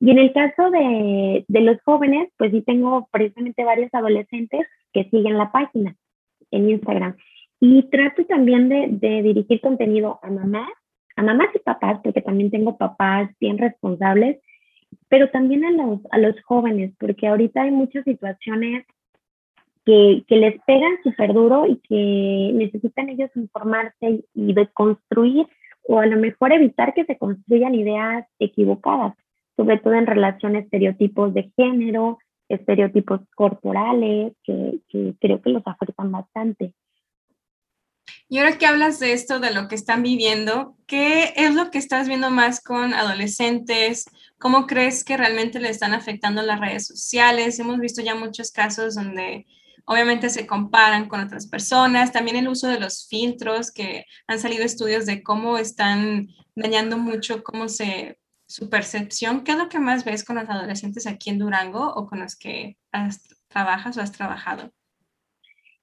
Y 0.00 0.10
en 0.10 0.18
el 0.18 0.32
caso 0.32 0.70
de, 0.70 1.44
de 1.46 1.60
los 1.60 1.80
jóvenes, 1.82 2.30
pues 2.38 2.50
sí 2.52 2.62
tengo 2.62 3.08
precisamente 3.12 3.64
varios 3.64 3.92
adolescentes 3.92 4.66
que 4.92 5.04
siguen 5.10 5.36
la 5.36 5.52
página 5.52 5.94
en 6.50 6.70
Instagram. 6.70 7.16
Y 7.60 7.82
trato 7.90 8.24
también 8.24 8.68
de, 8.70 8.88
de, 8.90 9.22
dirigir 9.22 9.60
contenido 9.60 10.18
a 10.22 10.30
mamás, 10.30 10.70
a 11.16 11.22
mamás 11.22 11.48
y 11.54 11.58
papás, 11.58 12.00
porque 12.02 12.22
también 12.22 12.50
tengo 12.50 12.78
papás 12.78 13.30
bien 13.38 13.58
responsables, 13.58 14.40
pero 15.08 15.30
también 15.30 15.64
a 15.66 15.70
los, 15.70 16.00
a 16.10 16.18
los 16.18 16.40
jóvenes, 16.42 16.94
porque 16.98 17.26
ahorita 17.26 17.62
hay 17.62 17.70
muchas 17.70 18.04
situaciones 18.04 18.86
que, 19.90 20.24
que 20.28 20.36
les 20.36 20.62
pegan 20.62 21.02
súper 21.02 21.32
duro 21.32 21.66
y 21.66 21.76
que 21.78 22.52
necesitan 22.54 23.08
ellos 23.08 23.28
informarse 23.34 24.22
y, 24.34 24.52
de 24.52 24.68
construir 24.68 25.48
o 25.82 25.98
a 25.98 26.06
lo 26.06 26.16
mejor 26.16 26.52
evitar 26.52 26.94
que 26.94 27.04
se 27.04 27.18
construyan 27.18 27.74
ideas 27.74 28.24
equivocadas, 28.38 29.14
sobre 29.56 29.78
todo 29.78 29.94
en 29.94 30.06
relación 30.06 30.54
a 30.54 30.60
estereotipos 30.60 31.34
de 31.34 31.50
género, 31.56 32.18
estereotipos 32.48 33.20
corporales, 33.34 34.32
que, 34.44 34.78
que 34.88 35.14
creo 35.20 35.42
que 35.42 35.50
los 35.50 35.66
afectan 35.66 36.12
bastante. 36.12 36.72
Y 38.28 38.38
ahora 38.38 38.58
que 38.58 38.66
hablas 38.66 39.00
de 39.00 39.12
esto, 39.12 39.40
de 39.40 39.52
lo 39.52 39.66
que 39.66 39.74
están 39.74 40.04
viviendo, 40.04 40.76
¿qué 40.86 41.32
es 41.34 41.52
lo 41.52 41.72
que 41.72 41.78
estás 41.78 42.06
viendo 42.06 42.30
más 42.30 42.62
con 42.62 42.94
adolescentes? 42.94 44.04
¿Cómo 44.38 44.68
crees 44.68 45.02
que 45.02 45.16
realmente 45.16 45.58
le 45.58 45.68
están 45.68 45.94
afectando 45.94 46.42
las 46.42 46.60
redes 46.60 46.86
sociales? 46.86 47.58
Hemos 47.58 47.80
visto 47.80 48.02
ya 48.02 48.14
muchos 48.14 48.52
casos 48.52 48.94
donde 48.94 49.46
obviamente 49.84 50.28
se 50.30 50.46
comparan 50.46 51.08
con 51.08 51.20
otras 51.20 51.46
personas, 51.46 52.12
también 52.12 52.36
el 52.36 52.48
uso 52.48 52.68
de 52.68 52.80
los 52.80 53.06
filtros, 53.08 53.70
que 53.72 54.04
han 54.26 54.38
salido 54.38 54.64
estudios 54.64 55.06
de 55.06 55.22
cómo 55.22 55.58
están 55.58 56.28
dañando 56.54 56.98
mucho 56.98 57.42
cómo 57.42 57.68
se 57.68 58.18
su 58.50 58.68
percepción. 58.68 59.44
¿Qué 59.44 59.52
es 59.52 59.58
lo 59.58 59.68
que 59.68 59.78
más 59.78 60.04
ves 60.04 60.24
con 60.24 60.34
los 60.34 60.48
adolescentes 60.48 61.06
aquí 61.06 61.30
en 61.30 61.38
Durango 61.38 61.94
o 61.94 62.06
con 62.06 62.18
los 62.18 62.36
que 62.36 62.76
trabajas 63.48 63.96
o 63.96 64.00
has 64.00 64.10
trabajado? 64.10 64.72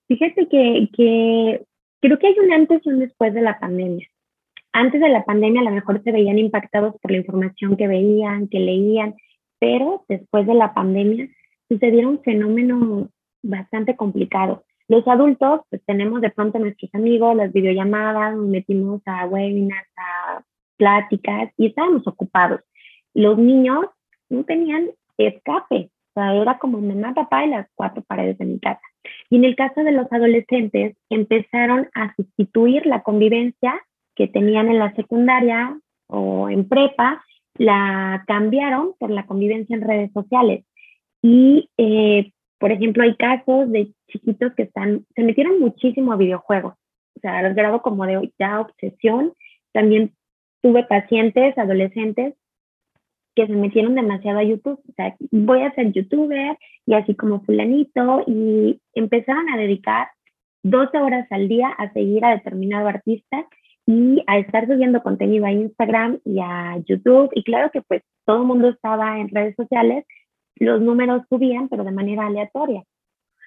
Fíjate 0.10 0.50
que, 0.50 0.90
que 0.94 1.66
creo 2.02 2.20
que 2.20 2.28
hay 2.28 2.36
un 2.40 2.52
antes 2.52 2.82
y 2.84 2.90
un 2.90 3.00
después 3.00 3.34
de 3.34 3.42
la 3.42 3.58
pandemia. 3.58 4.06
Antes 4.74 5.00
de 5.00 5.08
la 5.08 5.24
pandemia 5.24 5.62
a 5.62 5.64
lo 5.64 5.72
mejor 5.72 6.04
se 6.04 6.12
veían 6.12 6.40
impactados 6.40 6.96
por 7.02 7.12
la 7.12 7.18
información 7.18 7.78
que 7.78 7.88
veían, 7.88 8.50
que 8.50 8.60
leían, 8.60 9.16
pero 9.60 10.04
después 10.10 10.46
de 10.46 10.54
la 10.54 10.74
pandemia 10.74 11.30
sucedieron 11.70 12.22
fenómenos 12.22 13.08
bastante 13.42 13.96
complicado. 13.96 14.64
Los 14.88 15.08
adultos, 15.08 15.62
pues 15.70 15.82
tenemos 15.86 16.22
de 16.22 16.30
pronto 16.30 16.60
nuestros 16.60 16.94
amigos, 16.96 17.36
las 17.36 17.52
videollamadas, 17.52 18.36
nos 18.36 18.48
metimos 18.48 19.02
a 19.06 19.26
webinars, 19.26 19.90
a 19.98 20.44
pláticas 20.78 21.52
y 21.58 21.68
estábamos 21.68 22.08
ocupados. 22.08 22.62
Los 23.14 23.38
niños 23.38 23.86
no 24.30 24.44
tenían 24.44 24.90
escape, 25.18 25.90
o 25.90 26.14
sea, 26.14 26.36
era 26.36 26.58
como 26.58 26.80
mamá, 26.80 27.14
papá 27.14 27.46
y 27.46 27.50
las 27.50 27.68
cuatro 27.76 28.04
paredes 28.04 28.38
de 28.38 28.46
mi 28.46 28.60
casa. 28.60 28.82
Y 29.30 29.38
en 29.38 29.46
el 29.46 29.56
caso 29.56 29.84
de 29.84 29.92
los 29.92 30.12
adolescentes, 30.12 30.96
empezaron 31.10 31.90
a 31.94 32.16
sustituir 32.16 32.86
la 32.86 33.04
convivencia 33.04 33.74
que 34.16 34.28
tenían 34.28 34.70
en 34.70 34.80
la 34.80 34.94
secundaria 34.96 35.78
o 36.08 36.50
en 36.50 36.68
prepa, 36.68 37.24
la 37.56 38.24
cambiaron 38.28 38.94
por 39.00 39.10
la 39.10 39.26
convivencia 39.26 39.76
en 39.76 39.82
redes 39.82 40.12
sociales. 40.14 40.66
Y 41.22 41.70
eh, 41.78 42.32
por 42.60 42.72
ejemplo, 42.72 43.04
hay 43.04 43.16
casos 43.16 43.72
de 43.72 43.92
chiquitos 44.08 44.54
que 44.56 44.64
están, 44.64 45.06
se 45.16 45.24
metieron 45.24 45.60
muchísimo 45.60 46.14
a 46.14 46.18
videojuegos, 46.18 46.74
o 47.16 47.20
sea, 47.20 47.40
al 47.40 47.54
grado 47.54 47.82
como 47.82 48.06
de 48.06 48.32
ya 48.40 48.62
obsesión. 48.62 49.34
También 49.74 50.14
tuve 50.62 50.84
pacientes, 50.84 51.58
adolescentes, 51.58 52.36
que 53.36 53.46
se 53.46 53.54
metieron 53.54 53.94
demasiado 53.94 54.40
a 54.40 54.44
YouTube, 54.44 54.80
o 54.90 54.94
sea, 54.96 55.16
voy 55.30 55.62
a 55.62 55.72
ser 55.76 55.92
youtuber 55.92 56.58
y 56.88 56.94
así 56.96 57.14
como 57.14 57.42
fulanito, 57.42 58.24
y 58.26 58.80
empezaron 58.96 59.48
a 59.50 59.58
dedicar 59.58 60.08
12 60.64 60.98
horas 60.98 61.28
al 61.30 61.48
día 61.48 61.70
a 61.70 61.92
seguir 61.94 62.26
a 62.26 62.32
determinado 62.32 62.88
artista 62.88 63.46
y 63.86 64.24
a 64.26 64.40
estar 64.40 64.66
subiendo 64.66 65.04
contenido 65.04 65.46
a 65.46 65.52
Instagram 65.52 66.20
y 66.26 66.40
a 66.40 66.78
YouTube. 66.88 67.30
Y 67.34 67.44
claro 67.44 67.70
que 67.72 67.82
pues 67.84 68.02
todo 68.26 68.42
el 68.42 68.48
mundo 68.48 68.70
estaba 68.70 69.20
en 69.20 69.30
redes 69.30 69.56
sociales 69.56 70.06
los 70.60 70.82
números 70.82 71.24
subían, 71.30 71.70
pero 71.70 71.84
de 71.84 71.92
manera 71.92 72.28
aleatoria. 72.28 72.84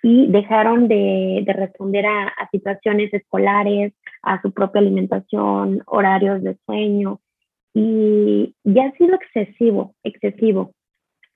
Y 0.02 0.28
dejaron 0.28 0.88
de, 0.88 1.44
responder 1.46 2.06
a, 2.06 2.32
situaciones 2.50 3.12
escolares, 3.12 3.92
a 4.22 4.40
su 4.40 4.52
propia 4.52 4.80
alimentación, 4.80 5.82
horarios 5.86 6.42
de 6.42 6.56
sueño. 6.66 7.20
Y 7.74 8.54
ya 8.64 8.86
ha 8.86 8.92
sido 8.92 9.14
excesivo, 9.14 9.94
excesivo. 10.02 10.72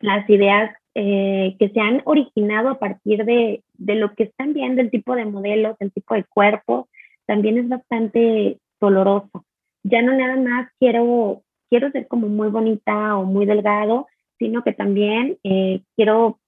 Las 0.00 0.28
ideas 0.28 0.74
eh, 0.94 1.56
que 1.58 1.68
se 1.70 1.80
han 1.80 2.02
originado 2.04 2.70
a 2.70 2.78
partir 2.78 3.24
de, 3.24 3.62
de 3.74 3.94
lo 3.96 4.14
que 4.14 4.24
están 4.24 4.52
viendo, 4.52 4.80
el 4.80 4.90
tipo 4.90 5.14
de 5.14 5.26
modelos, 5.26 5.76
el 5.80 5.92
tipo 5.92 6.14
de 6.14 6.24
cuerpo, 6.24 6.88
también 7.26 7.58
es 7.58 7.68
bastante 7.68 8.58
doloroso. 8.80 9.44
Ya 9.82 10.02
no 10.02 10.14
nada 10.14 10.36
más 10.36 10.70
quiero, 10.78 11.42
quiero 11.68 11.90
ser 11.90 12.08
como 12.08 12.28
muy 12.28 12.48
bonita 12.48 13.16
o 13.16 13.24
muy 13.24 13.46
delgado, 13.46 14.06
sino 14.38 14.62
que 14.62 14.72
también 14.72 15.38
eh, 15.44 15.82
quiero 15.96 16.40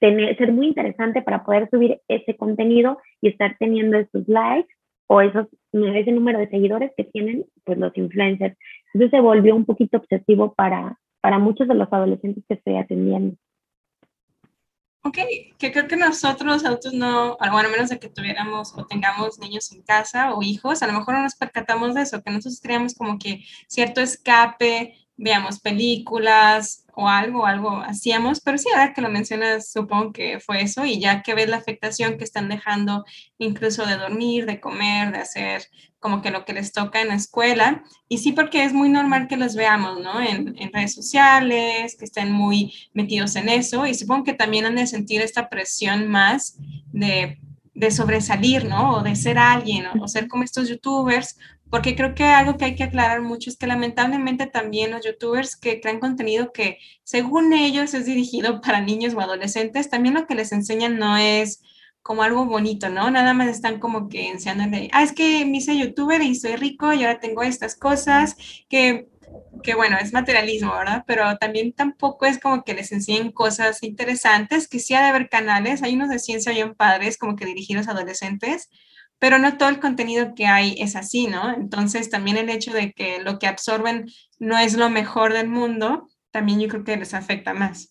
tener, 0.00 0.36
ser 0.36 0.52
muy 0.52 0.68
interesante 0.68 1.22
para 1.22 1.44
poder 1.44 1.68
subir 1.70 2.00
ese 2.08 2.36
contenido 2.36 2.98
y 3.20 3.28
estar 3.28 3.56
teniendo 3.58 3.98
esos 3.98 4.26
likes 4.28 4.72
o 5.06 5.20
esos, 5.20 5.46
ese 5.72 6.12
número 6.12 6.38
de 6.38 6.48
seguidores 6.48 6.92
que 6.96 7.04
tienen 7.04 7.46
pues 7.64 7.78
los 7.78 7.96
influencers. 7.96 8.56
Entonces 8.92 9.10
se 9.10 9.20
volvió 9.20 9.54
un 9.54 9.64
poquito 9.64 9.98
obsesivo 9.98 10.54
para, 10.54 10.98
para 11.20 11.38
muchos 11.38 11.68
de 11.68 11.74
los 11.74 11.92
adolescentes 11.92 12.44
que 12.48 12.54
estoy 12.54 12.76
atendiendo. 12.76 13.36
Ok, 15.06 15.18
que 15.58 15.70
creo 15.70 15.86
que 15.86 15.98
nosotros 15.98 16.64
adultos 16.64 16.94
no, 16.94 17.36
bueno, 17.36 17.68
a 17.68 17.70
menos 17.70 17.90
de 17.90 17.98
que 17.98 18.08
tuviéramos 18.08 18.72
o 18.74 18.86
tengamos 18.86 19.38
niños 19.38 19.70
en 19.72 19.82
casa 19.82 20.34
o 20.34 20.42
hijos, 20.42 20.82
a 20.82 20.86
lo 20.86 20.94
mejor 20.94 21.14
no 21.14 21.22
nos 21.22 21.36
percatamos 21.36 21.94
de 21.94 22.02
eso, 22.02 22.22
que 22.22 22.30
nosotros 22.30 22.58
creamos 22.62 22.94
como 22.94 23.18
que 23.18 23.44
cierto 23.68 24.00
escape, 24.00 24.94
veamos 25.16 25.60
películas, 25.60 26.84
o 26.96 27.08
algo, 27.08 27.46
algo 27.46 27.80
hacíamos, 27.82 28.40
pero 28.40 28.58
sí, 28.58 28.68
ahora 28.72 28.92
que 28.92 29.00
lo 29.00 29.08
mencionas, 29.08 29.70
supongo 29.70 30.12
que 30.12 30.40
fue 30.40 30.62
eso, 30.62 30.84
y 30.84 31.00
ya 31.00 31.22
que 31.22 31.34
ves 31.34 31.48
la 31.48 31.56
afectación 31.56 32.18
que 32.18 32.24
están 32.24 32.48
dejando 32.48 33.04
incluso 33.38 33.84
de 33.84 33.96
dormir, 33.96 34.46
de 34.46 34.60
comer, 34.60 35.12
de 35.12 35.18
hacer 35.18 35.64
como 35.98 36.20
que 36.20 36.30
lo 36.30 36.44
que 36.44 36.52
les 36.52 36.72
toca 36.72 37.00
en 37.00 37.08
la 37.08 37.14
escuela, 37.14 37.82
y 38.08 38.18
sí 38.18 38.32
porque 38.32 38.64
es 38.64 38.72
muy 38.72 38.90
normal 38.90 39.26
que 39.26 39.36
los 39.36 39.56
veamos, 39.56 40.00
¿no? 40.00 40.20
En, 40.20 40.54
en 40.58 40.72
redes 40.72 40.94
sociales, 40.94 41.96
que 41.98 42.04
estén 42.04 42.30
muy 42.30 42.74
metidos 42.92 43.36
en 43.36 43.48
eso, 43.48 43.86
y 43.86 43.94
supongo 43.94 44.24
que 44.24 44.34
también 44.34 44.66
han 44.66 44.76
de 44.76 44.86
sentir 44.86 45.22
esta 45.22 45.48
presión 45.48 46.08
más 46.08 46.58
de, 46.92 47.38
de 47.74 47.90
sobresalir, 47.90 48.66
¿no? 48.66 48.96
O 48.96 49.02
de 49.02 49.16
ser 49.16 49.38
alguien, 49.38 49.86
o 50.00 50.06
ser 50.06 50.28
como 50.28 50.44
estos 50.44 50.68
youtubers, 50.68 51.38
porque 51.70 51.96
creo 51.96 52.14
que 52.14 52.24
algo 52.24 52.56
que 52.56 52.66
hay 52.66 52.76
que 52.76 52.84
aclarar 52.84 53.22
mucho 53.22 53.50
es 53.50 53.56
que 53.56 53.66
lamentablemente 53.66 54.46
también 54.46 54.90
los 54.90 55.04
youtubers 55.04 55.56
que 55.56 55.80
crean 55.80 56.00
contenido 56.00 56.52
que 56.52 56.78
según 57.02 57.52
ellos 57.52 57.94
es 57.94 58.06
dirigido 58.06 58.60
para 58.62 58.80
niños 58.80 59.14
o 59.14 59.20
adolescentes, 59.20 59.90
también 59.90 60.14
lo 60.14 60.26
que 60.26 60.34
les 60.34 60.52
enseñan 60.52 60.98
no 60.98 61.16
es 61.16 61.62
como 62.04 62.22
algo 62.22 62.44
bonito, 62.44 62.90
¿no? 62.90 63.10
Nada 63.10 63.32
más 63.32 63.48
están 63.48 63.80
como 63.80 64.10
que 64.10 64.28
enseñándole, 64.28 64.90
ah, 64.92 65.02
es 65.02 65.12
que 65.12 65.46
me 65.46 65.56
hice 65.56 65.76
youtuber 65.78 66.20
y 66.20 66.34
soy 66.34 66.56
rico 66.56 66.92
y 66.92 67.02
ahora 67.02 67.18
tengo 67.18 67.42
estas 67.42 67.76
cosas, 67.76 68.36
que, 68.68 69.08
que 69.62 69.74
bueno, 69.74 69.96
es 69.98 70.12
materialismo, 70.12 70.74
¿verdad? 70.74 71.04
Pero 71.06 71.38
también 71.38 71.72
tampoco 71.72 72.26
es 72.26 72.38
como 72.38 72.62
que 72.62 72.74
les 72.74 72.92
enseñen 72.92 73.32
cosas 73.32 73.82
interesantes, 73.82 74.68
que 74.68 74.80
sí 74.80 74.92
ha 74.92 75.00
de 75.00 75.08
haber 75.08 75.30
canales, 75.30 75.82
hay 75.82 75.94
unos 75.94 76.10
de 76.10 76.18
ciencia 76.18 76.52
bien 76.52 76.74
padres 76.74 77.16
como 77.16 77.36
que 77.36 77.46
dirigidos 77.46 77.88
a 77.88 77.92
adolescentes, 77.92 78.68
pero 79.18 79.38
no 79.38 79.56
todo 79.56 79.68
el 79.68 79.80
contenido 79.80 80.34
que 80.34 80.46
hay 80.46 80.74
es 80.78 80.96
así, 80.96 81.26
¿no? 81.26 81.54
Entonces 81.54 82.10
también 82.10 82.36
el 82.36 82.50
hecho 82.50 82.72
de 82.72 82.92
que 82.92 83.22
lo 83.22 83.38
que 83.38 83.46
absorben 83.46 84.06
no 84.38 84.58
es 84.58 84.76
lo 84.76 84.90
mejor 84.90 85.32
del 85.32 85.48
mundo, 85.48 86.08
también 86.30 86.60
yo 86.60 86.68
creo 86.68 86.84
que 86.84 86.96
les 86.96 87.14
afecta 87.14 87.54
más. 87.54 87.90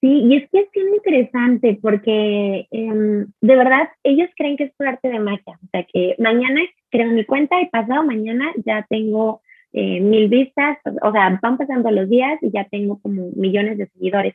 Sí, 0.00 0.08
y 0.08 0.36
es 0.36 0.48
que 0.50 0.60
es 0.60 0.68
bien 0.72 0.94
interesante 0.94 1.78
porque 1.82 2.68
em, 2.70 3.26
de 3.40 3.56
verdad 3.56 3.88
ellos 4.04 4.30
creen 4.36 4.56
que 4.56 4.64
es 4.64 4.72
por 4.76 4.86
arte 4.86 5.08
de 5.08 5.18
magia, 5.18 5.58
o 5.60 5.68
sea 5.72 5.84
que 5.92 6.14
mañana 6.18 6.60
creo 6.90 7.10
mi 7.10 7.24
cuenta 7.24 7.60
y 7.60 7.66
pasado 7.66 8.04
mañana 8.04 8.52
ya 8.64 8.86
tengo 8.88 9.42
eh, 9.72 10.00
mil 10.00 10.28
vistas, 10.28 10.78
o 11.02 11.12
sea, 11.12 11.38
van 11.42 11.58
pasando 11.58 11.90
los 11.90 12.08
días 12.08 12.38
y 12.42 12.50
ya 12.50 12.64
tengo 12.64 13.00
como 13.00 13.30
millones 13.34 13.76
de 13.78 13.86
seguidores. 13.88 14.34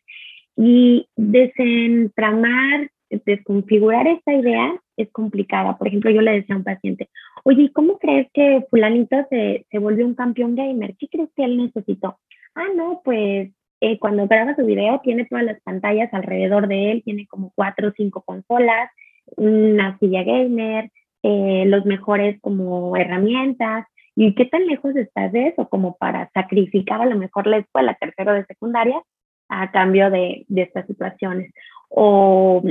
Y 0.56 1.08
desentramar 1.16 2.90
desconfigurar 3.26 4.08
esta 4.08 4.34
idea 4.34 4.74
es 4.98 5.12
complicada. 5.12 5.78
Por 5.78 5.88
ejemplo, 5.88 6.12
yo 6.12 6.22
le 6.22 6.34
decía 6.34 6.56
a 6.56 6.58
un 6.60 6.64
paciente, 6.64 7.10
oye, 7.44 7.72
¿cómo 7.74 7.98
crees 8.00 8.28
que 8.34 8.66
fulanito 8.70 9.16
se, 9.30 9.66
se 9.70 9.80
volvió 9.80 10.06
un 10.06 10.16
campeón 10.16 10.56
gamer? 10.56 10.96
¿Qué 10.98 11.08
crees 11.08 11.30
que 11.36 11.44
él 11.46 11.58
necesitó? 11.58 12.20
Ah, 12.56 12.68
no, 12.76 13.02
pues 13.04 13.52
eh, 13.86 14.00
cuando 14.00 14.28
graba 14.28 14.56
su 14.56 14.66
video 14.66 15.02
tiene 15.04 15.26
todas 15.26 15.44
las 15.44 15.60
pantallas 15.62 16.14
alrededor 16.14 16.70
de 16.70 16.92
él, 16.92 17.04
tiene 17.04 17.28
como 17.28 17.52
cuatro 17.54 17.90
o 17.90 17.94
cinco 17.98 18.22
consolas, 18.22 18.90
una 19.36 19.98
silla 20.00 20.24
gamer, 20.24 20.90
eh, 21.22 21.66
los 21.68 21.86
mejores 21.86 22.40
como 22.40 22.96
herramientas. 22.96 23.86
¿Y 24.16 24.36
qué 24.36 24.46
tan 24.46 24.68
lejos 24.68 24.96
estás 24.96 25.32
de 25.32 25.48
eso 25.48 25.68
como 25.68 25.98
para 25.98 26.30
sacrificar 26.34 27.02
a 27.02 27.06
lo 27.08 27.18
mejor 27.18 27.48
la 27.48 27.58
escuela 27.58 27.98
tercero 28.00 28.34
de 28.34 28.46
secundaria 28.46 29.02
a 29.50 29.72
cambio 29.72 30.10
de, 30.10 30.46
de 30.48 30.62
estas 30.62 30.86
situaciones? 30.88 31.52
O 31.90 32.64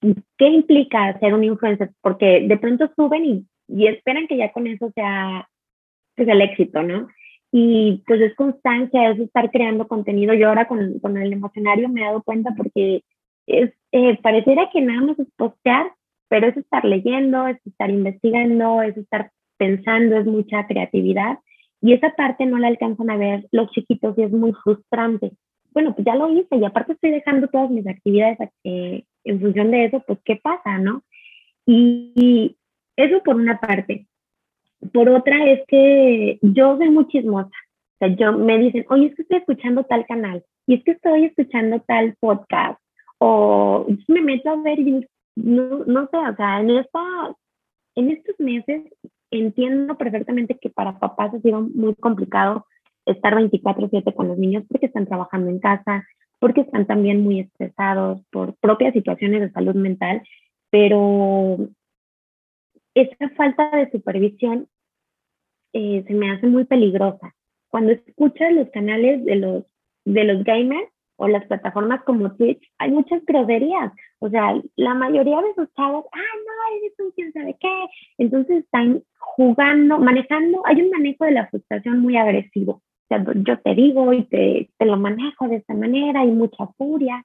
¿qué 0.00 0.48
implica 0.48 1.18
ser 1.18 1.34
un 1.34 1.44
influencer? 1.44 1.90
Porque 2.00 2.46
de 2.46 2.58
pronto 2.58 2.90
suben 2.96 3.24
y, 3.24 3.46
y 3.68 3.86
esperan 3.86 4.26
que 4.26 4.36
ya 4.36 4.52
con 4.52 4.66
eso 4.66 4.90
sea 4.94 5.48
pues, 6.16 6.28
el 6.28 6.40
éxito, 6.40 6.82
¿no? 6.82 7.08
Y 7.50 8.02
pues 8.06 8.20
es 8.20 8.34
constancia, 8.34 9.10
es 9.10 9.18
estar 9.18 9.50
creando 9.50 9.88
contenido. 9.88 10.34
Yo 10.34 10.48
ahora 10.48 10.68
con, 10.68 10.98
con 11.00 11.16
el 11.16 11.32
emocionario 11.32 11.88
me 11.88 12.02
he 12.02 12.04
dado 12.04 12.22
cuenta 12.22 12.50
porque 12.56 13.02
es, 13.46 13.72
eh, 13.92 14.18
pareciera 14.22 14.68
que 14.70 14.82
nada 14.82 15.00
más 15.00 15.18
es 15.18 15.28
postear, 15.36 15.90
pero 16.28 16.48
es 16.48 16.56
estar 16.56 16.84
leyendo, 16.84 17.46
es 17.46 17.58
estar 17.66 17.90
investigando, 17.90 18.82
es 18.82 18.96
estar 18.96 19.30
pensando, 19.56 20.18
es 20.18 20.26
mucha 20.26 20.66
creatividad 20.66 21.38
y 21.80 21.92
esa 21.92 22.10
parte 22.10 22.46
no 22.46 22.58
la 22.58 22.68
alcanzan 22.68 23.10
a 23.10 23.16
ver 23.16 23.46
los 23.52 23.70
chiquitos 23.70 24.16
y 24.18 24.22
es 24.22 24.30
muy 24.30 24.52
frustrante. 24.64 25.32
Bueno, 25.72 25.94
pues 25.94 26.04
ya 26.04 26.16
lo 26.16 26.30
hice 26.30 26.56
y 26.56 26.64
aparte 26.64 26.92
estoy 26.92 27.10
dejando 27.10 27.48
todas 27.48 27.70
mis 27.70 27.86
actividades 27.86 28.38
eh, 28.64 29.04
en 29.30 29.40
función 29.40 29.70
de 29.70 29.86
eso, 29.86 30.02
pues 30.06 30.18
¿qué 30.24 30.36
pasa, 30.36 30.78
no? 30.78 31.02
Y, 31.66 32.56
eso 32.96 33.22
por 33.22 33.36
una 33.36 33.60
parte. 33.60 34.06
Por 34.92 35.08
otra 35.08 35.46
es 35.46 35.60
que 35.68 36.38
yo 36.42 36.76
soy 36.76 36.90
muy 36.90 37.06
chismosa. 37.06 37.48
O 37.48 37.98
sea, 37.98 38.08
yo 38.08 38.32
me 38.32 38.58
dicen, 38.58 38.84
oye, 38.90 39.06
es 39.06 39.14
que 39.14 39.22
estoy 39.22 39.38
escuchando 39.38 39.84
tal 39.84 40.04
canal 40.06 40.44
y 40.66 40.74
es 40.74 40.84
que 40.84 40.92
estoy 40.92 41.24
escuchando 41.26 41.80
tal 41.86 42.16
podcast 42.18 42.80
o 43.18 43.86
me 44.08 44.20
meto 44.20 44.50
a 44.50 44.56
ver 44.62 44.80
y 44.80 45.06
no, 45.36 45.84
no 45.84 46.08
sé, 46.08 46.16
o 46.16 46.36
sea, 46.36 46.60
en, 46.60 46.70
esta, 46.70 47.00
en 47.94 48.10
estos 48.10 48.38
meses 48.38 48.82
entiendo 49.30 49.96
perfectamente 49.96 50.58
que 50.60 50.70
para 50.70 50.98
papás 50.98 51.34
ha 51.34 51.40
sido 51.40 51.60
muy 51.60 51.94
complicado 51.96 52.66
estar 53.06 53.34
24/7 53.34 54.14
con 54.14 54.28
los 54.28 54.38
niños 54.38 54.64
porque 54.68 54.86
están 54.86 55.06
trabajando 55.06 55.50
en 55.50 55.58
casa, 55.58 56.04
porque 56.38 56.62
están 56.62 56.86
también 56.86 57.22
muy 57.22 57.40
estresados 57.40 58.20
por 58.30 58.54
propias 58.56 58.92
situaciones 58.92 59.40
de 59.40 59.50
salud 59.50 59.74
mental, 59.74 60.22
pero 60.70 61.58
esa 62.94 63.28
falta 63.30 63.70
de 63.76 63.90
supervisión 63.90 64.68
eh, 65.72 66.04
se 66.06 66.14
me 66.14 66.30
hace 66.30 66.46
muy 66.46 66.64
peligrosa. 66.64 67.34
Cuando 67.68 67.92
escuchas 67.92 68.52
los 68.52 68.70
canales 68.70 69.24
de 69.24 69.36
los, 69.36 69.64
de 70.04 70.24
los 70.24 70.44
gamers, 70.44 70.88
o 71.18 71.26
las 71.26 71.44
plataformas 71.46 72.02
como 72.04 72.32
Twitch, 72.36 72.62
hay 72.78 72.92
muchas 72.92 73.24
groserías. 73.26 73.92
O 74.20 74.30
sea, 74.30 74.54
la 74.76 74.94
mayoría 74.94 75.42
de 75.42 75.50
esos 75.50 75.68
chavos, 75.74 76.06
ah, 76.12 76.18
no, 76.18 76.76
eres 76.76 76.92
un 76.98 77.10
quién 77.10 77.32
sabe 77.32 77.56
qué. 77.60 77.86
Entonces 78.18 78.64
están 78.64 79.02
jugando, 79.18 79.98
manejando, 79.98 80.62
hay 80.64 80.80
un 80.80 80.90
manejo 80.90 81.24
de 81.24 81.32
la 81.32 81.48
frustración 81.48 82.00
muy 82.00 82.16
agresivo. 82.16 82.82
Sea, 83.08 83.24
yo 83.34 83.58
te 83.60 83.74
digo 83.74 84.12
y 84.12 84.24
te, 84.24 84.70
te 84.76 84.84
lo 84.84 84.96
manejo 84.96 85.48
de 85.48 85.56
esta 85.56 85.74
manera, 85.74 86.20
hay 86.20 86.30
mucha 86.30 86.66
furia. 86.76 87.24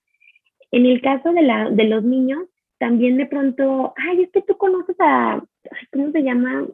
En 0.71 0.85
el 0.85 1.01
caso 1.01 1.31
de, 1.33 1.41
la, 1.41 1.69
de 1.69 1.83
los 1.85 2.03
niños, 2.03 2.47
también 2.79 3.17
de 3.17 3.25
pronto, 3.25 3.93
ay, 3.97 4.23
es 4.23 4.31
que 4.31 4.41
tú 4.41 4.57
conoces 4.57 4.95
a, 4.99 5.43
¿cómo 5.91 6.11
se 6.11 6.23
llama? 6.23 6.65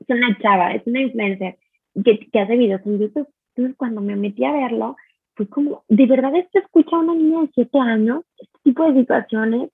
Es 0.00 0.08
una 0.08 0.36
chava, 0.38 0.74
es 0.74 0.86
una 0.86 1.02
influencer 1.02 1.58
que, 2.04 2.18
que 2.30 2.40
hace 2.40 2.56
videos 2.56 2.80
en 2.84 2.98
YouTube. 2.98 3.28
Entonces, 3.54 3.76
cuando 3.76 4.00
me 4.00 4.16
metí 4.16 4.44
a 4.44 4.52
verlo, 4.52 4.96
fue 5.34 5.48
como, 5.48 5.84
¿de 5.88 6.06
verdad 6.06 6.34
esto 6.36 6.58
escucha 6.58 6.98
una 6.98 7.14
niña 7.14 7.42
de 7.42 7.50
7 7.54 7.78
años? 7.78 8.24
Este 8.38 8.58
tipo 8.64 8.90
de 8.90 9.00
situaciones. 9.00 9.70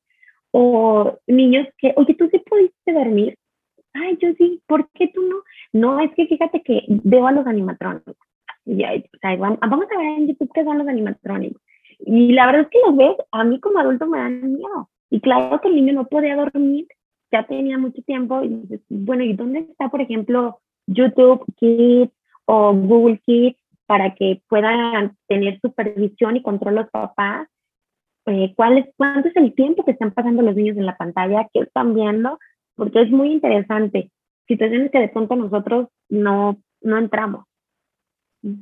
O 0.51 1.19
niños 1.27 1.67
que, 1.79 1.93
oye, 1.97 2.15
¿tú 2.15 2.29
sí 2.31 2.39
pudiste 2.39 2.93
dormir? 2.93 3.37
Ay, 3.95 4.17
yo 4.21 4.29
sí, 4.39 4.63
¿por 4.67 4.89
qué 4.91 5.09
tú 5.09 5.23
no? 5.23 5.37
No, 5.73 6.01
es 6.01 6.15
que 6.15 6.27
fíjate 6.27 6.63
que 6.63 6.85
veo 6.89 7.27
a 7.27 7.33
los 7.33 7.47
animatrónicos. 7.47 8.17
Y, 8.67 8.83
o 8.85 9.19
sea, 9.21 9.37
vamos 9.37 9.89
a 9.95 9.99
ver 9.99 10.07
en 10.19 10.29
YouTube 10.29 10.51
qué 10.55 10.65
son 10.65 10.79
los 10.79 10.89
animatrónicos. 10.89 11.63
Y 12.01 12.33
la 12.33 12.47
verdad 12.47 12.63
es 12.63 12.69
que 12.69 12.79
los 12.87 12.97
ves, 12.97 13.17
a 13.31 13.45
mí 13.45 13.61
como 13.61 13.79
adulto 13.79 14.07
me 14.07 14.19
dan 14.19 14.55
miedo. 14.55 14.89
Y 15.11 15.21
claro 15.21 15.61
que 15.61 15.69
el 15.69 15.77
niño 15.77 15.93
no 15.93 16.07
podía 16.07 16.37
dormir, 16.37 16.87
ya 17.31 17.47
tenía 17.47 17.79
mucho 17.79 18.03
tiempo. 18.03 18.43
Y 18.43 18.49
dices, 18.49 18.81
bueno, 18.89 19.23
¿y 19.25 19.35
dónde 19.35 19.61
está, 19.61 19.89
por 19.89 20.01
ejemplo, 20.01 20.61
YouTube 20.87 21.45
Kids 21.57 22.13
o 22.47 22.73
Google 22.75 23.21
Kids? 23.25 23.59
para 23.87 24.15
que 24.15 24.41
puedan 24.49 25.17
tener 25.29 25.61
supervisión 25.61 26.37
y 26.37 26.43
control 26.43 26.77
los 26.77 26.91
papás. 26.91 27.49
Eh, 28.27 28.55
¿cuál 28.57 28.79
es, 28.79 28.87
¿Cuánto 28.97 29.29
es 29.29 29.37
el 29.37 29.55
tiempo 29.55 29.85
que 29.85 29.91
están 29.93 30.13
pasando 30.13 30.43
los 30.43 30.57
niños 30.57 30.77
en 30.77 30.87
la 30.87 30.97
pantalla? 30.97 31.49
¿Qué 31.53 31.61
están 31.61 31.95
viendo? 31.95 32.39
Porque 32.75 33.03
es 33.03 33.11
muy 33.11 33.33
interesante. 33.33 34.11
Situaciones 34.49 34.91
que 34.91 35.01
de 35.01 35.09
pronto 35.09 35.37
nosotros 35.37 35.89
no, 36.09 36.59
no 36.81 36.99
entramos. 36.99 37.45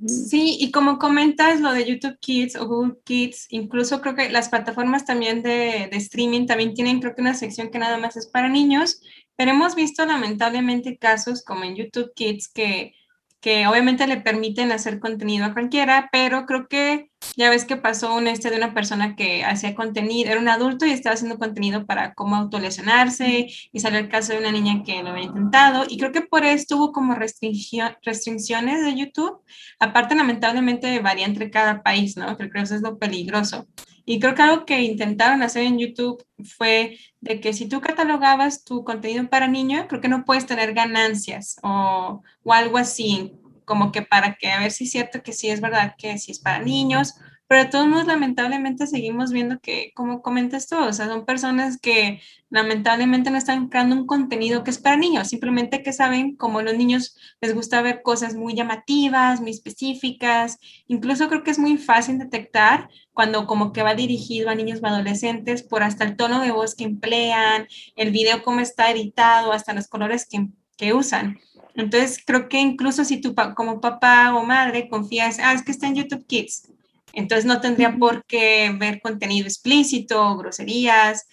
Sí, 0.07 0.59
y 0.61 0.71
como 0.71 0.99
comentas 0.99 1.61
lo 1.61 1.73
de 1.73 1.85
YouTube 1.85 2.19
Kids 2.21 2.55
o 2.55 2.69
Google 2.69 2.99
Kids, 3.05 3.49
incluso 3.51 4.01
creo 4.01 4.15
que 4.15 4.31
las 4.31 4.49
plataformas 4.49 5.05
también 5.05 5.43
de, 5.43 5.89
de, 5.91 5.97
streaming 5.97 6.47
también 6.47 6.75
tienen 6.75 7.01
creo 7.01 7.17
que 7.17 7.21
una 7.21 7.35
sección 7.35 7.71
que 7.71 7.81
nada 7.81 7.99
más 7.99 8.17
es 8.17 8.29
para 8.29 8.49
niños, 8.49 9.01
pero 9.35 9.51
hemos 9.51 9.75
visto 9.75 10.07
lamentablemente 10.07 10.99
casos 10.99 11.43
como 11.45 11.65
en 11.65 11.75
YouTube 11.75 12.13
Kids 12.15 12.49
que 12.49 12.95
que 13.43 13.67
obviamente 13.67 14.07
le 14.07 14.21
permiten 14.21 14.71
hacer 14.71 15.01
contenido 15.01 15.45
a 15.45 15.53
cualquiera, 15.53 16.09
pero 16.13 16.47
creo 16.47 16.69
que 16.69 17.11
ya 17.37 17.51
ves 17.51 17.65
que 17.65 17.77
pasó 17.77 18.15
un 18.15 18.29
este 18.29 18.51
de 18.51 18.57
una 18.57 18.73
persona 18.73 19.17
que 19.17 19.45
hacía 19.45 19.75
contenido, 19.75 20.31
era 20.31 20.41
un 20.41 20.49
adulto 20.49 20.87
y 20.87 20.91
estaba 20.93 21.15
haciendo 21.15 21.39
contenido 21.39 21.85
para 21.85 22.15
cómo 22.15 22.37
autolesionarse 22.37 23.49
y 23.73 23.81
salió 23.81 23.99
el 23.99 24.09
caso 24.09 24.33
de 24.33 24.39
una 24.39 24.53
niña 24.53 24.85
que 24.85 25.03
lo 25.03 25.11
había 25.11 25.25
intentado 25.25 25.85
y 25.89 25.99
creo 25.99 26.13
que 26.13 26.23
por 26.23 26.45
eso 26.45 26.67
tuvo 26.69 26.93
como 26.93 27.17
restricciones 27.17 28.85
de 28.85 28.97
YouTube. 28.97 29.43
Aparte, 29.81 30.15
lamentablemente 30.15 31.01
varía 31.01 31.27
entre 31.27 31.51
cada 31.51 31.83
país, 31.83 32.17
¿no? 32.17 32.37
Creo 32.37 32.51
que 32.51 32.61
eso 32.61 32.77
es 32.77 32.83
lo 32.83 32.97
peligroso. 32.99 33.67
Y 34.05 34.19
creo 34.19 34.35
que 34.35 34.43
algo 34.43 34.67
que 34.67 34.83
intentaron 34.83 35.43
hacer 35.43 35.63
en 35.65 35.79
YouTube 35.79 36.25
fue 36.45 36.99
de 37.21 37.41
que 37.41 37.53
si 37.53 37.69
tú 37.69 37.81
catalogabas 37.81 38.65
tu 38.65 38.85
contenido 38.85 39.29
para 39.29 39.47
niños, 39.47 39.87
creo 39.89 40.01
que 40.01 40.09
no 40.09 40.25
puedes 40.25 40.47
tener 40.47 40.75
ganancias 40.75 41.57
o, 41.63 42.23
o 42.43 42.53
algo 42.53 42.79
así, 42.79 43.33
como 43.65 43.93
que 43.93 44.03
para 44.03 44.35
que 44.35 44.51
a 44.51 44.61
ver 44.61 44.73
si 44.73 44.85
es 44.85 44.91
cierto 44.91 45.23
que 45.23 45.33
sí 45.33 45.49
es 45.49 45.61
verdad 45.61 45.95
que 45.97 46.19
sí 46.19 46.33
es 46.33 46.41
para 46.41 46.59
niños 46.59 47.15
pero 47.53 47.69
todos 47.69 47.87
modos 47.87 48.07
lamentablemente 48.07 48.87
seguimos 48.87 49.31
viendo 49.31 49.61
que, 49.61 49.93
como 49.95 50.23
comentas 50.23 50.69
tú, 50.69 50.79
o 50.79 50.91
sea, 50.95 51.05
son 51.05 51.27
personas 51.27 51.79
que 51.79 52.23
lamentablemente 52.49 53.31
no 53.31 53.37
están 53.37 53.69
creando 53.69 53.95
un 53.95 54.07
contenido 54.07 54.65
que 54.65 54.71
es 54.71 54.79
para 54.79 54.97
niños, 54.97 55.29
simplemente 55.29 55.83
que 55.83 55.93
saben 55.93 56.35
como 56.35 56.63
los 56.63 56.75
niños 56.75 57.15
les 57.43 57.55
gusta 57.55 57.83
ver 57.83 58.01
cosas 58.01 58.37
muy 58.37 58.55
llamativas, 58.55 59.43
muy 59.43 59.51
específicas, 59.51 60.57
incluso 60.87 61.29
creo 61.29 61.43
que 61.43 61.51
es 61.51 61.59
muy 61.59 61.77
fácil 61.77 62.19
detectar 62.19 62.89
cuando 63.13 63.47
como 63.47 63.75
que 63.75 63.83
va 63.83 63.95
dirigido 63.95 64.49
a 64.49 64.55
niños 64.55 64.81
o 64.83 64.87
adolescentes 64.87 65.63
por 65.63 65.83
hasta 65.83 66.05
el 66.05 66.17
tono 66.17 66.41
de 66.41 66.53
voz 66.53 66.75
que 66.75 66.85
emplean, 66.85 67.67
el 67.97 68.13
video 68.13 68.43
cómo 68.45 68.61
está 68.61 68.91
editado, 68.91 69.53
hasta 69.53 69.75
los 69.75 69.89
colores 69.89 70.27
que, 70.27 70.49
que 70.79 70.95
usan. 70.95 71.39
Entonces, 71.75 72.23
creo 72.25 72.49
que 72.49 72.61
incluso 72.61 73.05
si 73.05 73.21
tú 73.21 73.35
como 73.55 73.83
papá 73.83 74.35
o 74.35 74.43
madre 74.43 74.89
confías, 74.89 75.39
ah, 75.39 75.53
es 75.53 75.63
que 75.63 75.73
está 75.73 75.87
en 75.87 75.97
YouTube 75.97 76.27
Kids, 76.27 76.73
entonces 77.13 77.45
no 77.45 77.61
tendría 77.61 77.97
por 77.97 78.25
qué 78.25 78.75
ver 78.79 79.01
contenido 79.01 79.47
explícito, 79.47 80.37
groserías, 80.37 81.27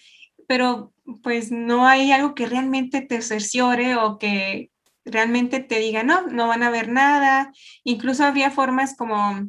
pero 0.46 0.92
pues 1.22 1.50
no 1.50 1.86
hay 1.86 2.12
algo 2.12 2.34
que 2.34 2.46
realmente 2.46 3.00
te 3.00 3.22
cerciore 3.22 3.96
o 3.96 4.18
que 4.18 4.70
realmente 5.04 5.60
te 5.60 5.78
diga, 5.78 6.02
no, 6.02 6.26
no 6.26 6.48
van 6.48 6.62
a 6.62 6.70
ver 6.70 6.88
nada. 6.88 7.52
Incluso 7.84 8.24
había 8.24 8.50
formas 8.50 8.96
como, 8.96 9.48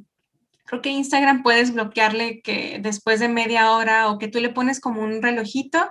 creo 0.66 0.82
que 0.82 0.90
Instagram 0.90 1.44
puedes 1.44 1.74
bloquearle 1.74 2.42
que 2.42 2.80
después 2.82 3.20
de 3.20 3.28
media 3.28 3.72
hora 3.72 4.10
o 4.10 4.18
que 4.18 4.28
tú 4.28 4.40
le 4.40 4.50
pones 4.50 4.80
como 4.80 5.02
un 5.02 5.22
relojito 5.22 5.90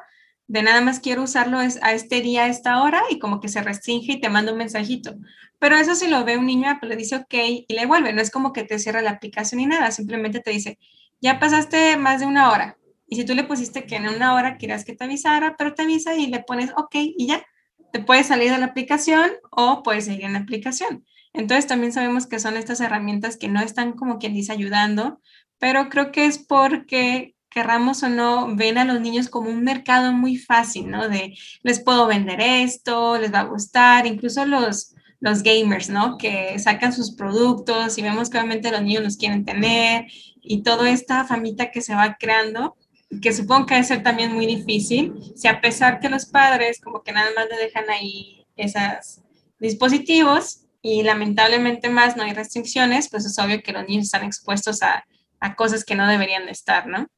de 0.51 0.65
nada 0.65 0.81
más 0.81 0.99
quiero 0.99 1.23
usarlo 1.23 1.59
a 1.59 1.93
este 1.93 2.23
día, 2.23 2.43
a 2.43 2.49
esta 2.49 2.83
hora 2.83 3.01
y 3.09 3.21
como 3.21 3.39
que 3.39 3.49
se 3.49 3.63
restringe 3.63 4.15
y 4.15 4.21
te 4.21 4.29
manda 4.29 4.51
un 4.51 4.59
mensajito. 4.59 5.15
Pero 5.61 5.77
eso 5.77 5.95
si 5.95 6.09
lo 6.09 6.25
ve 6.25 6.39
un 6.39 6.47
niño, 6.47 6.77
pues 6.81 6.91
le 6.91 6.97
dice 6.97 7.15
ok 7.15 7.35
y 7.69 7.73
le 7.73 7.87
vuelve. 7.87 8.13
No 8.13 8.21
es 8.21 8.33
como 8.33 8.53
que 8.53 8.65
te 8.65 8.81
cierra 8.81 9.01
la 9.01 9.11
aplicación 9.11 9.61
ni 9.61 9.67
nada, 9.67 9.93
simplemente 9.93 10.41
te 10.41 10.51
dice, 10.51 10.77
ya 11.21 11.39
pasaste 11.39 11.97
más 11.99 12.19
de 12.19 12.27
una 12.27 12.51
hora. 12.51 12.77
Y 13.07 13.15
si 13.15 13.25
tú 13.25 13.37
le 13.37 13.45
pusiste 13.45 13.87
que 13.87 13.95
en 13.95 14.09
una 14.09 14.35
hora 14.35 14.57
quieras 14.57 14.85
que 14.85 14.93
te 14.93 15.05
avisara, 15.05 15.55
pero 15.57 15.73
te 15.73 15.83
avisa 15.83 16.17
y 16.17 16.27
le 16.27 16.41
pones 16.41 16.73
ok 16.77 16.97
y 16.97 17.29
ya, 17.29 17.47
te 17.93 18.01
puedes 18.01 18.27
salir 18.27 18.51
de 18.51 18.59
la 18.59 18.67
aplicación 18.67 19.31
o 19.53 19.85
puedes 19.85 20.07
seguir 20.07 20.25
en 20.25 20.33
la 20.33 20.41
aplicación. 20.41 21.07
Entonces 21.33 21.69
también 21.69 21.93
sabemos 21.93 22.27
que 22.27 22.41
son 22.41 22.57
estas 22.57 22.81
herramientas 22.81 23.37
que 23.37 23.47
no 23.47 23.61
están 23.61 23.93
como 23.93 24.19
quien 24.19 24.35
dice 24.35 24.51
ayudando, 24.51 25.21
pero 25.61 25.89
creo 25.91 26.11
que 26.11 26.27
es 26.27 26.39
porque 26.39 27.37
querramos 27.51 28.03
o 28.03 28.09
no, 28.09 28.55
ven 28.55 28.79
a 28.79 28.85
los 28.85 29.01
niños 29.01 29.29
como 29.29 29.51
un 29.51 29.65
mercado 29.65 30.13
muy 30.13 30.37
fácil, 30.37 30.91
¿no? 30.91 31.09
De 31.09 31.37
les 31.63 31.81
puedo 31.81 32.07
vender 32.07 32.41
esto, 32.41 33.19
les 33.19 33.33
va 33.33 33.41
a 33.41 33.45
gustar, 33.45 34.07
incluso 34.07 34.47
los, 34.47 34.95
los 35.21 35.43
gamers, 35.43 35.91
¿no? 35.91 36.17
Que 36.17 36.59
sacan 36.59 36.93
sus 36.93 37.15
productos 37.15 37.99
y 37.99 38.03
vemos 38.03 38.31
que 38.31 38.39
obviamente 38.39 38.71
los 38.71 38.83
niños 38.83 39.03
los 39.03 39.17
quieren 39.17 39.45
tener 39.45 40.07
y 40.43 40.63
toda 40.63 40.91
esta 40.91 41.25
famita 41.25 41.71
que 41.71 41.83
se 41.83 41.95
va 41.95 42.17
creando, 42.19 42.77
que 43.21 43.33
supongo 43.33 43.67
que 43.67 43.75
debe 43.75 43.87
ser 43.87 44.03
también 44.03 44.33
muy 44.33 44.47
difícil, 44.47 45.15
si 45.37 45.49
a 45.49 45.61
pesar 45.61 46.01
que 46.01 46.09
los 46.09 46.27
padres 46.27 46.81
como 46.81 47.03
que 47.03 47.13
nada 47.13 47.31
más 47.37 47.47
le 47.51 47.57
dejan 47.57 47.91
ahí 47.91 48.47
esos 48.57 49.23
dispositivos 49.59 50.63
y 50.83 51.03
lamentablemente 51.03 51.91
más 51.91 52.17
no 52.17 52.23
hay 52.23 52.33
restricciones, 52.33 53.11
pues 53.11 53.27
es 53.27 53.39
obvio 53.39 53.63
que 53.63 53.73
los 53.73 53.87
niños 53.87 54.07
están 54.07 54.25
expuestos 54.25 54.83
a, 54.83 55.05
a 55.41 55.55
cosas 55.57 55.85
que 55.85 55.95
no 55.95 56.07
deberían 56.07 56.47
de 56.47 56.53
estar, 56.53 56.87
¿no? 56.87 57.09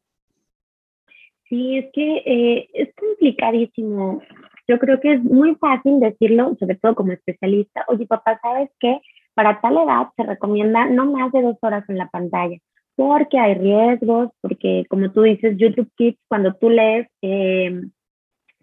Sí, 1.52 1.76
es 1.76 1.92
que 1.92 2.22
eh, 2.24 2.68
es 2.72 2.94
complicadísimo 2.94 4.22
yo 4.68 4.78
creo 4.78 5.00
que 5.00 5.12
es 5.12 5.22
muy 5.22 5.54
fácil 5.56 6.00
decirlo, 6.00 6.56
sobre 6.58 6.76
todo 6.76 6.94
como 6.94 7.12
especialista, 7.12 7.84
oye 7.88 8.06
papá, 8.06 8.38
¿sabes 8.40 8.70
qué? 8.80 9.00
Para 9.34 9.60
tal 9.60 9.76
edad 9.76 10.08
se 10.16 10.22
recomienda 10.22 10.86
no 10.86 11.06
más 11.10 11.32
de 11.32 11.42
dos 11.42 11.56
horas 11.62 11.84
en 11.88 11.98
la 11.98 12.08
pantalla, 12.08 12.56
porque 12.96 13.38
hay 13.38 13.54
riesgos, 13.54 14.30
porque 14.40 14.84
como 14.88 15.10
tú 15.10 15.22
dices, 15.22 15.56
YouTube 15.58 15.90
Kids, 15.96 16.18
cuando 16.28 16.54
tú 16.54 16.70
lees 16.70 17.08
em, 17.22 17.90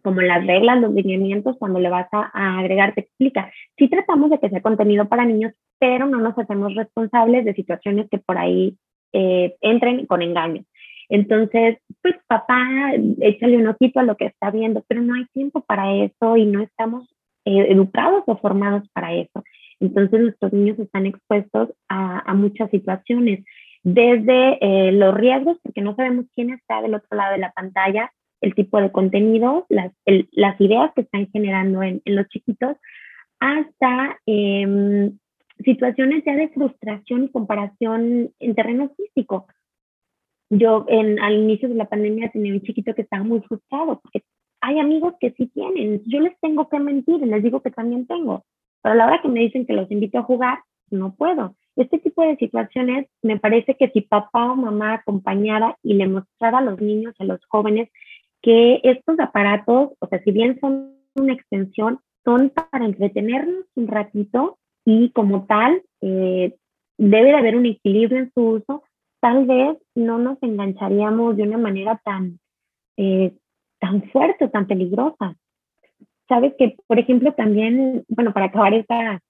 como 0.04 0.21
las 0.21 0.45
reglas, 0.47 0.80
los 0.80 0.93
lineamientos, 0.93 1.58
cuando 1.60 1.80
le 1.80 1.89
vas 1.89 2.08
a, 2.12 2.60
agregar, 2.60 2.93
te 2.93 3.02
explica. 3.02 3.52
Sí 3.78 3.89
tratamos 3.89 4.30
de 4.30 4.39
que 4.39 4.49
sea 4.49 4.62
contenido 4.62 5.08
para 5.10 5.25
niños, 5.25 5.54
pero 5.78 6.08
no 6.08 6.19
nos 6.19 6.38
hacemos 6.38 6.73
responsables 6.75 7.45
de 7.45 7.54
situaciones 7.54 8.08
que 8.10 8.17
por 8.19 8.38
ahí 8.38 8.78
eh, 9.13 9.56
entren 9.62 10.06
con 10.06 10.21
engaño. 10.21 10.63
Entonces, 11.09 11.79
pues 12.01 12.15
papá, 12.27 12.93
échale 13.19 13.57
un 13.57 13.67
ojito 13.67 13.99
a 13.99 14.03
lo 14.03 14.15
que 14.15 14.27
está 14.27 14.51
viendo, 14.51 14.83
pero 14.87 15.01
no 15.01 15.15
hay 15.15 15.25
tiempo 15.33 15.61
para 15.61 15.95
eso 15.95 16.37
y 16.37 16.45
no 16.45 16.61
estamos 16.61 17.09
eh, 17.45 17.65
educados 17.69 18.23
o 18.27 18.37
formados 18.37 18.87
para 18.93 19.13
eso. 19.13 19.43
Entonces, 19.79 20.21
nuestros 20.21 20.53
niños 20.53 20.77
están 20.77 21.07
expuestos 21.07 21.69
a, 21.87 22.33
muchas 22.35 22.69
situaciones, 22.69 23.43
desde 23.81 24.57
eh, 24.61 24.91
los 24.91 25.15
riesgos, 25.15 25.57
porque 25.63 25.81
no 25.81 25.95
sabemos 25.95 26.25
quién 26.35 26.51
está 26.51 26.81
del 26.81 26.95
otro 26.95 27.17
lado 27.17 27.31
de 27.33 27.39
la 27.39 27.51
pantalla, 27.53 28.11
el 28.41 28.53
tipo 28.53 28.79
de 28.79 28.91
contenido, 28.91 29.65
las, 29.69 29.91
las 30.31 30.59
ideas 30.61 30.91
que 30.95 31.01
están 31.01 31.27
generando 31.31 31.81
en, 31.81 32.01
los 32.05 32.27
chiquitos, 32.27 32.77
hasta 33.39 34.19
em, 34.25 35.17
situaciones 35.63 36.23
ya 36.25 36.35
de 36.35 36.49
frustración 36.49 37.25
y 37.25 37.31
comparación 37.31 38.31
en 38.39 38.55
terreno 38.55 38.91
físico. 38.95 39.47
Yo 40.49 40.85
en, 40.88 41.19
al 41.19 41.35
inicio 41.35 41.69
de 41.69 41.75
la 41.75 41.85
pandemia 41.85 42.31
tenía 42.31 42.53
un 42.53 42.62
chiquito 42.62 42.93
que 42.93 43.03
estaba 43.03 43.23
muy 43.23 43.41
frustrado 43.41 43.99
porque 44.01 44.23
hay 44.62 44.79
amigos 44.79 45.13
que 45.19 45.31
sí 45.31 45.47
tienen. 45.47 46.01
Yo 46.05 46.19
les 46.19 46.38
tengo 46.39 46.67
que 46.69 46.79
mentir, 46.79 47.19
les 47.19 47.43
digo 47.43 47.62
que 47.62 47.71
también 47.71 48.07
tengo. 48.07 48.43
Pero 48.81 48.93
a 48.93 48.95
la 48.95 49.07
hora 49.07 49.21
que 49.21 49.27
me 49.27 49.41
dicen 49.41 49.65
que 49.65 49.73
los 49.73 49.89
invito 49.91 50.19
a 50.19 50.23
jugar, 50.23 50.59
no 50.89 51.13
puedo. 51.15 51.55
Este 51.75 51.99
tipo 51.99 52.23
de 52.23 52.35
situaciones 52.38 53.07
me 53.21 53.39
parece 53.39 53.75
que 53.75 53.89
si 53.89 54.01
papá 54.01 54.51
o 54.51 54.55
mamá 54.55 54.95
acompañara 54.95 55.77
y 55.83 55.93
le 55.93 56.07
mostrara 56.07 56.57
a 56.57 56.63
los 56.63 56.81
niños, 56.81 57.13
a 57.19 57.23
los 57.23 57.39
jóvenes, 57.45 57.89
que 58.41 58.81
estos 58.83 59.19
aparatos, 59.19 59.91
o 59.99 60.07
sea, 60.07 60.21
si 60.23 60.31
bien 60.31 60.59
son 60.59 60.95
una 61.15 61.33
extensión, 61.33 61.99
son 62.25 62.49
para 62.49 62.85
entretenernos 62.85 63.65
un 63.75 63.88
ratito 63.88 64.57
y 64.85 65.12
como 65.12 65.45
tal, 65.45 65.81
eh, 66.01 66.55
debe 66.97 67.29
de 67.29 67.38
haber 67.38 67.55
un 67.55 67.65
equilibrio 67.65 68.19
en 68.19 68.31
su 68.33 68.41
uso. 68.41 68.83
Tal 69.19 69.45
vez 69.45 69.77
no 69.95 70.17
nos 70.17 70.41
engancharíamos 70.41 71.36
de 71.36 71.43
una 71.43 71.58
manera 71.58 71.99
tan, 72.03 72.39
eh, 72.97 73.34
tan 73.79 74.03
fuerte, 74.12 74.47
tan 74.47 74.67
peligrosa. 74.67 75.36
Sabes 76.27 76.53
que, 76.58 76.75
por 76.88 76.99
ejemplo, 76.99 77.34
también, 77.34 78.05
bueno, 78.08 78.34
para 78.34 78.47
acabar 78.47 78.73
esta, 78.73 79.21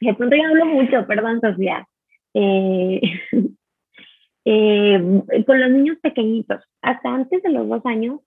de 0.00 0.14
pronto 0.14 0.36
ya 0.36 0.48
hablo 0.48 0.66
mucho, 0.66 1.06
perdón, 1.06 1.40
Sofía. 1.40 1.86
Eh, 4.46 4.98
con 5.46 5.60
los 5.60 5.70
niños 5.70 5.98
pequeñitos, 6.00 6.64
hasta 6.80 7.10
antes 7.10 7.42
de 7.42 7.50
los 7.50 7.68
dos 7.68 7.84
años, 7.84 8.20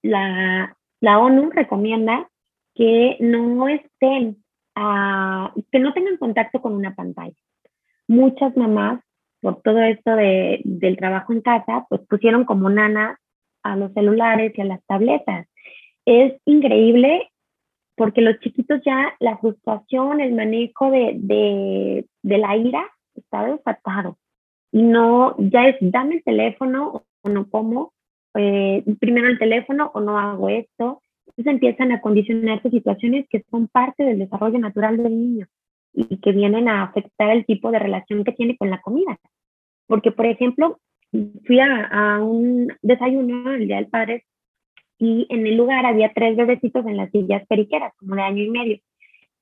la, 0.00 0.76
la 1.00 1.18
ONU 1.18 1.50
recomienda 1.50 2.30
que 2.74 3.16
no 3.20 3.68
estén, 3.68 4.42
a, 4.74 5.52
que 5.70 5.78
no 5.78 5.92
tengan 5.92 6.16
contacto 6.16 6.62
con 6.62 6.74
una 6.74 6.94
pantalla. 6.94 7.34
Muchas 8.08 8.56
mamás, 8.56 9.02
por 9.42 9.60
todo 9.60 9.82
esto 9.82 10.14
de, 10.14 10.62
del 10.64 10.96
trabajo 10.96 11.32
en 11.32 11.42
casa, 11.42 11.84
pues 11.88 12.00
pusieron 12.08 12.44
como 12.44 12.70
nana 12.70 13.18
a 13.64 13.76
los 13.76 13.92
celulares 13.92 14.52
y 14.56 14.60
a 14.60 14.64
las 14.64 14.84
tabletas. 14.86 15.48
Es 16.06 16.34
increíble 16.46 17.28
porque 17.96 18.22
los 18.22 18.38
chiquitos 18.38 18.80
ya 18.86 19.14
la 19.18 19.36
frustración, 19.38 20.20
el 20.20 20.32
manejo 20.34 20.92
de, 20.92 21.14
de, 21.16 22.06
de 22.22 22.38
la 22.38 22.56
ira 22.56 22.88
está 23.16 23.44
desatado. 23.44 24.16
Y 24.70 24.82
no, 24.82 25.34
ya 25.38 25.68
es 25.68 25.76
dame 25.80 26.16
el 26.16 26.24
teléfono 26.24 27.02
o 27.22 27.28
no 27.28 27.50
como, 27.50 27.92
eh, 28.34 28.84
primero 29.00 29.26
el 29.26 29.40
teléfono 29.40 29.90
o 29.92 30.00
no 30.00 30.18
hago 30.18 30.48
esto. 30.50 31.02
Entonces 31.26 31.52
empiezan 31.52 31.90
a 31.90 32.00
condicionarse 32.00 32.70
situaciones 32.70 33.26
que 33.28 33.44
son 33.50 33.66
parte 33.66 34.04
del 34.04 34.20
desarrollo 34.20 34.60
natural 34.60 34.98
del 34.98 35.18
niño 35.18 35.48
y 35.92 36.18
que 36.18 36.32
vienen 36.32 36.68
a 36.68 36.84
afectar 36.84 37.30
el 37.30 37.44
tipo 37.44 37.70
de 37.70 37.78
relación 37.78 38.24
que 38.24 38.32
tiene 38.32 38.56
con 38.56 38.70
la 38.70 38.80
comida. 38.80 39.18
Porque, 39.86 40.10
por 40.10 40.26
ejemplo, 40.26 40.78
fui 41.46 41.60
a, 41.60 42.20
un 42.22 42.72
desayuno 42.82 43.52
el 43.52 43.66
Día 43.66 43.76
del 43.76 43.88
Padre 43.88 44.24
y 44.98 45.26
en 45.30 45.46
el 45.46 45.56
lugar 45.56 45.84
había 45.84 46.12
tres 46.14 46.36
bebecitos 46.36 46.86
en 46.86 46.96
las 46.96 47.10
sillas 47.10 47.46
periqueras, 47.46 47.92
como 47.98 48.14
de 48.14 48.22
año 48.22 48.44
y 48.44 48.50
medio. 48.50 48.78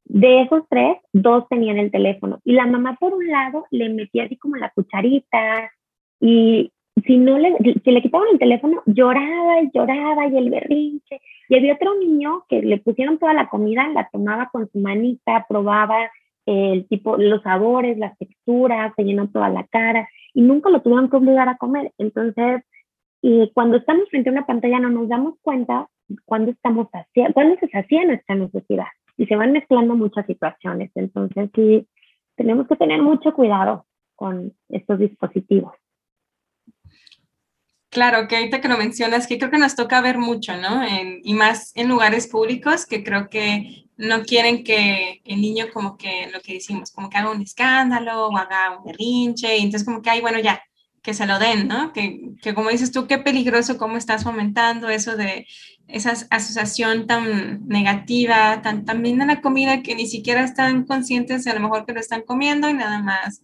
De 0.04 0.42
esos 0.42 0.64
tres, 0.68 0.96
dos 1.12 1.46
tenían 1.48 1.78
el 1.78 1.90
teléfono 1.90 2.40
y 2.44 2.52
la 2.54 2.66
mamá 2.66 2.96
por 2.98 3.14
un 3.14 3.28
lado 3.28 3.66
le 3.70 3.88
metía 3.90 4.24
así 4.24 4.36
como 4.36 4.56
la 4.56 4.70
cucharita 4.70 5.70
y 6.18 6.72
si 7.06 7.16
no 7.16 7.38
le, 7.38 7.56
si 7.84 7.90
le 7.90 8.02
quitaban 8.02 8.28
el 8.32 8.38
teléfono, 8.38 8.82
lloraba 8.86 9.62
y 9.62 9.70
lloraba 9.72 10.26
y 10.26 10.36
el 10.36 10.50
berrinche. 10.50 11.20
Y 11.48 11.56
había 11.56 11.74
otro 11.74 11.94
niño 11.98 12.44
que 12.48 12.60
le 12.60 12.78
pusieron 12.78 13.18
toda 13.18 13.32
la 13.32 13.48
comida, 13.48 13.88
la 13.88 14.08
tomaba 14.10 14.50
con 14.52 14.68
su 14.70 14.78
manita, 14.78 15.46
probaba 15.48 16.10
el 16.50 16.88
tipo, 16.88 17.16
los 17.16 17.42
sabores, 17.42 17.96
las 17.96 18.18
texturas, 18.18 18.92
se 18.96 19.04
llenó 19.04 19.28
toda 19.28 19.48
la 19.48 19.66
cara 19.68 20.08
y 20.34 20.42
nunca 20.42 20.68
lo 20.68 20.82
tuvieron 20.82 21.08
que 21.08 21.16
obligar 21.16 21.48
a 21.48 21.56
comer. 21.56 21.92
Entonces, 21.96 22.62
y 23.22 23.50
cuando 23.54 23.76
estamos 23.76 24.08
frente 24.08 24.30
a 24.30 24.32
una 24.32 24.46
pantalla 24.46 24.80
no 24.80 24.90
nos 24.90 25.08
damos 25.08 25.34
cuenta 25.42 25.88
cuándo 26.24 26.50
estamos 26.50 26.88
haciendo, 26.92 27.34
cuándo 27.34 27.56
se 27.60 27.78
hacía 27.78 28.04
nuestra 28.04 28.34
necesidad 28.34 28.86
y 29.16 29.26
se 29.26 29.36
van 29.36 29.52
mezclando 29.52 29.94
muchas 29.94 30.26
situaciones. 30.26 30.90
Entonces, 30.96 31.50
sí, 31.54 31.86
tenemos 32.34 32.66
que 32.66 32.76
tener 32.76 33.00
mucho 33.00 33.32
cuidado 33.32 33.86
con 34.16 34.52
estos 34.68 34.98
dispositivos. 34.98 35.72
Claro, 37.90 38.28
que 38.28 38.36
ahorita 38.36 38.60
que 38.60 38.68
lo 38.68 38.76
mencionas, 38.76 39.26
que 39.26 39.38
creo 39.38 39.50
que 39.50 39.58
nos 39.58 39.74
toca 39.76 40.00
ver 40.00 40.18
mucho, 40.18 40.56
¿no? 40.56 40.82
y 41.22 41.34
más 41.34 41.72
en 41.76 41.88
lugares 41.88 42.28
públicos, 42.28 42.86
que 42.86 43.02
creo 43.02 43.28
que 43.28 43.89
no 44.00 44.22
quieren 44.24 44.64
que 44.64 45.20
el 45.24 45.40
niño 45.40 45.66
como 45.72 45.96
que, 45.96 46.28
lo 46.32 46.40
que 46.40 46.54
decimos, 46.54 46.90
como 46.90 47.10
que 47.10 47.18
haga 47.18 47.30
un 47.30 47.42
escándalo 47.42 48.28
o 48.28 48.36
haga 48.36 48.76
un 48.78 48.84
berrinche, 48.84 49.58
y 49.58 49.62
entonces 49.62 49.84
como 49.86 50.02
que, 50.02 50.10
ay, 50.10 50.20
bueno, 50.20 50.38
ya, 50.40 50.62
que 51.02 51.14
se 51.14 51.26
lo 51.26 51.38
den, 51.38 51.68
¿no? 51.68 51.92
Que, 51.92 52.20
que 52.42 52.54
como 52.54 52.70
dices 52.70 52.92
tú, 52.92 53.06
qué 53.06 53.18
peligroso 53.18 53.78
cómo 53.78 53.96
estás 53.96 54.24
fomentando 54.24 54.88
eso 54.88 55.16
de 55.16 55.46
esa 55.88 56.12
asociación 56.30 57.06
tan 57.06 57.66
negativa, 57.66 58.62
tan, 58.62 58.84
también 58.84 59.20
a 59.22 59.26
la 59.26 59.40
comida 59.40 59.82
que 59.82 59.94
ni 59.94 60.06
siquiera 60.06 60.44
están 60.44 60.84
conscientes 60.84 61.44
de 61.44 61.50
a 61.50 61.54
lo 61.54 61.60
mejor 61.60 61.86
que 61.86 61.92
lo 61.92 62.00
están 62.00 62.22
comiendo 62.22 62.68
y 62.68 62.74
nada 62.74 63.02
más 63.02 63.40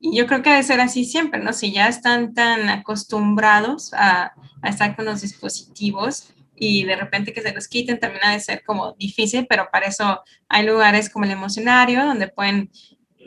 y 0.00 0.16
yo 0.16 0.26
creo 0.26 0.42
que 0.42 0.50
debe 0.50 0.62
ser 0.62 0.80
así 0.80 1.04
siempre, 1.04 1.40
¿no? 1.40 1.52
Si 1.52 1.72
ya 1.72 1.86
están 1.86 2.32
tan 2.32 2.70
acostumbrados 2.70 3.92
a, 3.92 4.32
a, 4.62 4.68
estar 4.68 4.96
con 4.96 5.04
los 5.04 5.20
dispositivos 5.20 6.32
y 6.60 6.84
de 6.84 6.94
repente 6.94 7.32
que 7.32 7.40
se 7.40 7.54
los 7.54 7.66
quiten 7.68 7.98
también 7.98 8.22
ha 8.22 8.32
de 8.32 8.40
ser 8.40 8.62
como 8.62 8.92
difícil, 8.92 9.46
pero 9.48 9.68
para 9.72 9.86
eso 9.86 10.22
hay 10.48 10.66
lugares 10.66 11.08
como 11.08 11.24
el 11.24 11.30
emocionario 11.30 12.04
donde 12.04 12.28
pueden 12.28 12.70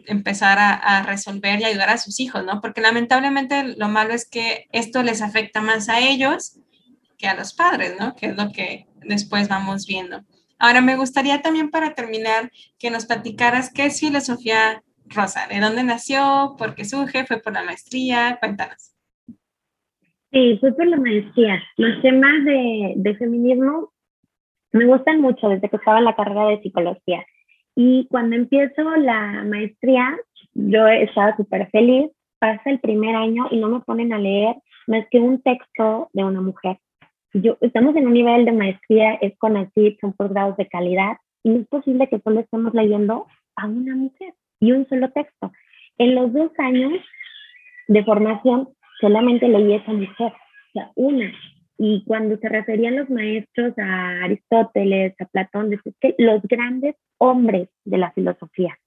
empezar 0.05 0.59
a, 0.59 0.73
a, 0.73 1.03
resolver 1.03 1.59
y 1.59 1.63
ayudar 1.63 1.89
a 1.89 1.97
sus 1.97 2.19
hijos, 2.19 2.45
¿no? 2.45 2.61
Porque 2.61 2.81
lamentablemente 2.81 3.75
lo 3.75 3.89
malo 3.89 4.13
es 4.13 4.29
que 4.29 4.67
esto 4.71 5.01
les 5.01 5.21
afecta 5.21 5.61
más 5.61 5.89
a 5.89 5.99
ellos 5.99 6.59
que 7.17 7.27
a 7.27 7.33
los 7.33 7.53
padres, 7.53 7.95
¿no? 7.99 8.15
Que 8.15 8.27
es 8.27 8.35
lo 8.35 8.51
que 8.51 8.85
después 9.01 9.47
vamos 9.47 9.87
viendo. 9.87 10.23
Ahora, 10.59 10.81
me 10.81 10.95
gustaría 10.95 11.41
también 11.41 11.71
para 11.71 11.95
terminar 11.95 12.51
que 12.77 12.91
nos 12.91 13.05
platicaras 13.05 13.71
qué 13.73 13.87
es 13.87 13.99
filosofía 13.99 14.83
Rosa, 15.05 15.47
¿de 15.47 15.59
dónde 15.59 15.83
nació? 15.83 16.55
¿Por 16.57 16.75
qué 16.75 16.85
surge? 16.85 17.25
¿Fue 17.25 17.39
por 17.39 17.53
la 17.53 17.63
maestría? 17.63 18.37
Cuéntanos. 18.39 18.92
Sí, 20.33 20.57
fue 20.59 20.73
por 20.73 20.87
la 20.87 20.97
maestría. 20.97 21.61
Los 21.77 22.01
temas 22.01 22.43
de, 22.43 22.93
de 22.95 23.15
feminismo 23.15 23.91
me 24.71 24.85
gustan 24.85 25.21
mucho 25.21 25.47
desde 25.47 25.69
que 25.69 25.75
estaba 25.75 25.99
en 25.99 26.05
la 26.05 26.15
carrera 26.15 26.47
de 26.47 26.61
psicología. 26.61 27.23
Y 27.75 28.07
cuando 28.09 28.35
empiezo 28.35 28.83
la 28.97 29.43
maestría, 29.43 30.17
yo 30.55 30.87
estaba 30.87 31.37
súper 31.37 31.69
feliz. 31.69 32.11
Pasa 32.39 32.61
el 32.65 32.79
primer 32.79 33.15
año 33.15 33.47
y 33.51 33.59
no 33.59 33.69
me 33.69 33.81
ponen 33.81 34.11
a 34.11 34.17
leer 34.17 34.55
más 34.87 35.05
que 35.11 35.19
un 35.19 35.39
texto 35.41 36.09
de 36.13 36.23
una 36.23 36.41
mujer. 36.41 36.77
Yo, 37.33 37.57
estamos 37.61 37.95
en 37.95 38.07
un 38.07 38.13
nivel 38.13 38.45
de 38.45 38.51
maestría, 38.51 39.13
es 39.21 39.37
con 39.37 39.55
así, 39.55 39.97
son 40.01 40.13
posgrados 40.13 40.57
de 40.57 40.67
calidad, 40.67 41.17
y 41.43 41.49
no 41.49 41.59
es 41.61 41.67
posible 41.67 42.07
que 42.09 42.19
solo 42.19 42.41
estemos 42.41 42.73
leyendo 42.73 43.27
a 43.55 43.67
una 43.67 43.95
mujer 43.95 44.33
y 44.59 44.71
un 44.71 44.87
solo 44.87 45.11
texto. 45.11 45.51
En 45.97 46.15
los 46.15 46.33
dos 46.33 46.51
años 46.57 46.93
de 47.87 48.03
formación 48.03 48.69
solamente 49.03 49.49
leí 49.49 49.73
esa 49.73 49.91
mujer, 49.91 50.31
o 50.31 50.71
sea, 50.71 50.91
una. 50.95 51.29
Y 51.77 52.05
cuando 52.05 52.37
se 52.37 52.47
referían 52.47 52.95
los 52.95 53.09
maestros 53.09 53.77
a 53.77 54.23
Aristóteles, 54.23 55.13
a 55.19 55.25
Platón, 55.25 55.69
decían 55.69 55.93
que 55.99 56.15
los 56.17 56.41
grandes 56.43 56.95
hombres 57.17 57.67
de 57.83 57.97
la 57.97 58.11
filosofía. 58.11 58.77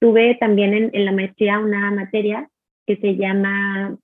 Tuve 0.00 0.34
también 0.40 0.90
en, 0.92 1.04
la 1.04 1.12
maestría 1.12 1.60
una 1.60 1.92
materia 1.92 2.48
que 2.84 2.96
se 2.96 3.14
llama 3.14 3.96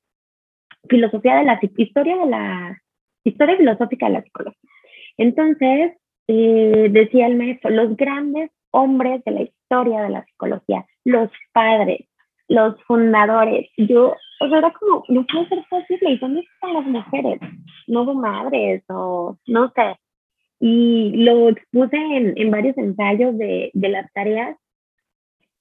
filosofía 0.89 1.39
de 1.39 1.45
la 1.45 1.59
historia 1.77 2.17
de 2.17 2.27
la 2.27 2.81
historia 3.25 3.57
filosófica 3.57 4.07
de 4.07 4.13
la 4.13 4.23
psicología. 4.23 4.71
Entonces, 5.17 5.97
eh, 6.29 6.89
decía 6.93 7.27
el 7.27 7.37
maestro, 7.37 7.71
los 7.71 7.97
grandes 7.97 8.53
hombres 8.71 9.25
de 9.25 9.33
la 9.33 9.43
historia 9.43 10.03
de 10.03 10.11
la 10.11 10.25
psicología, 10.27 10.87
los 11.05 11.29
padres, 11.53 12.07
los 12.47 12.81
fundadores. 12.85 13.69
Yo, 13.77 14.15
o 14.41 14.49
sea, 14.49 14.59
era 14.59 14.73
como, 14.73 15.05
no 15.09 15.27
puede 15.27 15.49
ser 15.49 15.65
posible. 15.69 16.13
¿Y 16.13 16.19
dónde 16.19 16.41
están 16.41 16.75
las 16.75 16.87
mujeres? 16.87 17.41
No 17.87 18.05
de 18.05 18.15
madres 18.15 18.83
o 18.89 19.39
no 19.47 19.73
sé. 19.75 19.97
y 20.61 21.13
lo 21.25 21.51
expuse 21.51 21.97
en, 21.97 22.33
en 22.37 22.51
varios 22.51 22.77
ensayos 22.79 23.37
de, 23.37 23.71
de, 23.75 23.89
las 23.89 24.11
tareas 24.15 24.57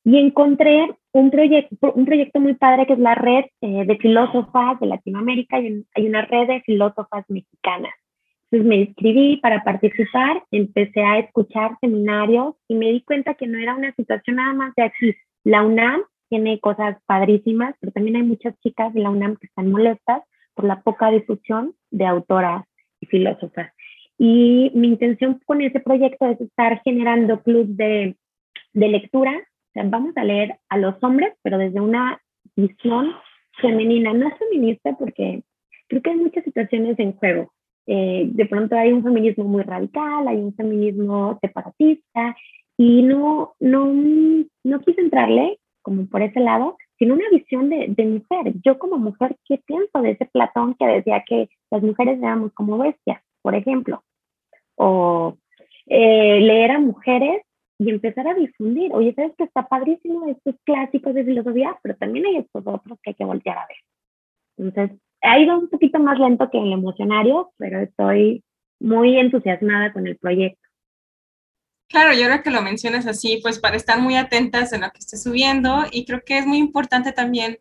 y 0.05 0.17
encontré 0.17 0.87
un, 1.11 1.31
proyecto 1.31 1.91
un 1.93 2.05
proyecto 2.05 2.39
muy 2.39 2.53
padre 2.53 2.85
que 2.85 2.93
es 2.93 2.99
la 2.99 3.15
red 3.15 3.45
eh, 3.61 3.85
de 3.85 3.97
filósofas 3.97 4.79
de 4.79 4.87
Latinoamérica 4.87 5.59
y 5.59 5.85
hay 5.95 6.07
una 6.07 6.21
red 6.21 6.47
de 6.47 6.61
filósofas 6.61 7.25
mexicanas. 7.27 7.93
Entonces 8.51 8.69
me 8.69 8.75
inscribí 8.77 9.37
para 9.37 9.63
participar, 9.63 10.43
empecé 10.51 11.01
a 11.01 11.19
escuchar 11.19 11.77
seminarios 11.81 12.55
y 12.67 12.75
me 12.75 12.91
di 12.91 13.01
cuenta 13.01 13.33
que 13.33 13.47
no 13.47 13.57
era 13.57 13.75
una 13.75 13.93
situación 13.95 14.37
nada 14.37 14.53
más 14.53 14.73
de 14.75 14.83
aquí. 14.83 15.15
La 15.43 15.63
UNAM 15.63 16.03
tiene 16.29 16.59
cosas 16.59 16.97
padrísimas, 17.05 17.75
pero 17.79 17.91
también 17.91 18.17
hay 18.17 18.23
muchas 18.23 18.57
chicas 18.61 18.93
de 18.93 19.01
la 19.01 19.09
UNAM 19.09 19.37
que 19.37 19.47
están 19.47 19.71
molestas 19.71 20.23
por 20.53 20.65
la 20.65 20.81
poca 20.81 21.11
difusión 21.11 21.75
de 21.91 22.05
autoras 22.05 22.65
y 22.99 23.05
filósofas. 23.07 23.71
Y 24.17 24.71
mi 24.73 24.87
intención 24.87 25.41
con 25.45 25.61
ese 25.61 25.79
proyecto 25.79 26.25
es 26.27 26.39
estar 26.39 26.81
generando 26.83 27.41
clubes 27.41 27.75
de, 27.75 28.15
de 28.73 28.87
lectura. 28.87 29.31
O 29.31 29.71
sea, 29.73 29.83
vamos 29.85 30.15
a 30.15 30.23
leer 30.23 30.57
a 30.69 30.77
los 30.77 30.95
hombres, 31.03 31.33
pero 31.41 31.57
desde 31.57 31.81
una 31.81 32.21
visión 32.55 33.11
femenina, 33.59 34.13
no 34.13 34.31
feminista, 34.37 34.95
porque 34.97 35.43
creo 35.87 36.01
que 36.01 36.09
hay 36.11 36.17
muchas 36.17 36.43
situaciones 36.43 36.97
en 36.99 37.13
juego. 37.13 37.51
Eh, 37.87 38.29
de 38.31 38.45
pronto 38.45 38.75
hay 38.75 38.91
un 38.91 39.03
feminismo 39.03 39.43
muy 39.43 39.63
radical, 39.63 40.27
hay 40.27 40.37
un 40.37 40.55
feminismo 40.55 41.37
separatista, 41.41 42.35
y 42.77 43.03
no, 43.03 43.55
no, 43.59 43.93
no 44.63 44.79
quise 44.81 45.01
entrarle 45.01 45.59
como 45.85 46.07
por 46.07 46.23
ese 46.23 46.39
lado, 46.39 46.77
sino 46.97 47.13
una 47.13 47.29
visión 47.29 47.69
de, 47.69 48.05
mujer. 48.05 48.53
Yo 48.65 48.79
como 48.79 48.97
mujer, 48.97 49.37
¿qué 49.45 49.61
pienso 49.67 50.01
de 50.01 50.11
ese 50.11 50.25
Platón 50.25 50.73
que 50.73 50.87
decía 50.87 51.23
que 51.27 51.47
las 51.69 51.83
mujeres 51.83 52.17
éramos 52.17 52.51
como 52.53 52.79
bestias, 52.79 53.21
por 53.43 53.53
ejemplo? 53.53 54.03
O 54.73 55.37
eh, 55.85 56.39
leer 56.41 56.71
a 56.71 56.79
mujeres 56.79 57.43
y 57.77 57.91
empezar 57.91 58.27
a 58.27 58.33
difundir. 58.33 58.91
Oye, 58.95 59.13
¿sabes 59.13 59.33
que 59.37 59.43
está 59.43 59.67
padrísimo 59.67 60.25
estos 60.25 60.55
clásicos 60.63 61.13
de 61.13 61.23
filosofía? 61.23 61.77
Pero 61.83 61.95
también 61.97 62.25
hay 62.25 62.37
estos 62.37 62.63
otros 62.65 62.97
que 63.03 63.11
hay 63.11 63.13
que 63.13 63.25
voltear 63.25 63.59
a 63.59 63.67
ver. 63.67 63.77
Entonces, 64.57 64.99
ha 65.21 65.39
ido 65.39 65.59
un 65.59 65.69
poquito 65.69 65.99
más 65.99 66.17
lento 66.17 66.49
que 66.49 66.57
en 66.57 66.65
el 66.65 66.73
emocionario, 66.73 67.51
pero 67.57 67.81
estoy 67.81 68.43
muy 68.79 69.19
entusiasmada 69.19 69.93
con 69.93 70.07
el 70.07 70.17
proyecto. 70.17 70.64
Claro, 71.89 72.13
yo 72.13 72.25
creo 72.25 72.41
que 72.43 72.49
lo 72.49 72.61
mencionas 72.61 73.05
así, 73.05 73.39
pues 73.43 73.59
para 73.59 73.77
estar 73.77 73.99
muy 73.99 74.15
atentas 74.15 74.73
en 74.73 74.81
lo 74.81 74.89
que 74.91 74.99
esté 74.99 75.17
subiendo 75.17 75.85
y 75.91 76.05
creo 76.05 76.23
que 76.25 76.37
es 76.39 76.45
muy 76.47 76.57
importante 76.57 77.11
también 77.11 77.59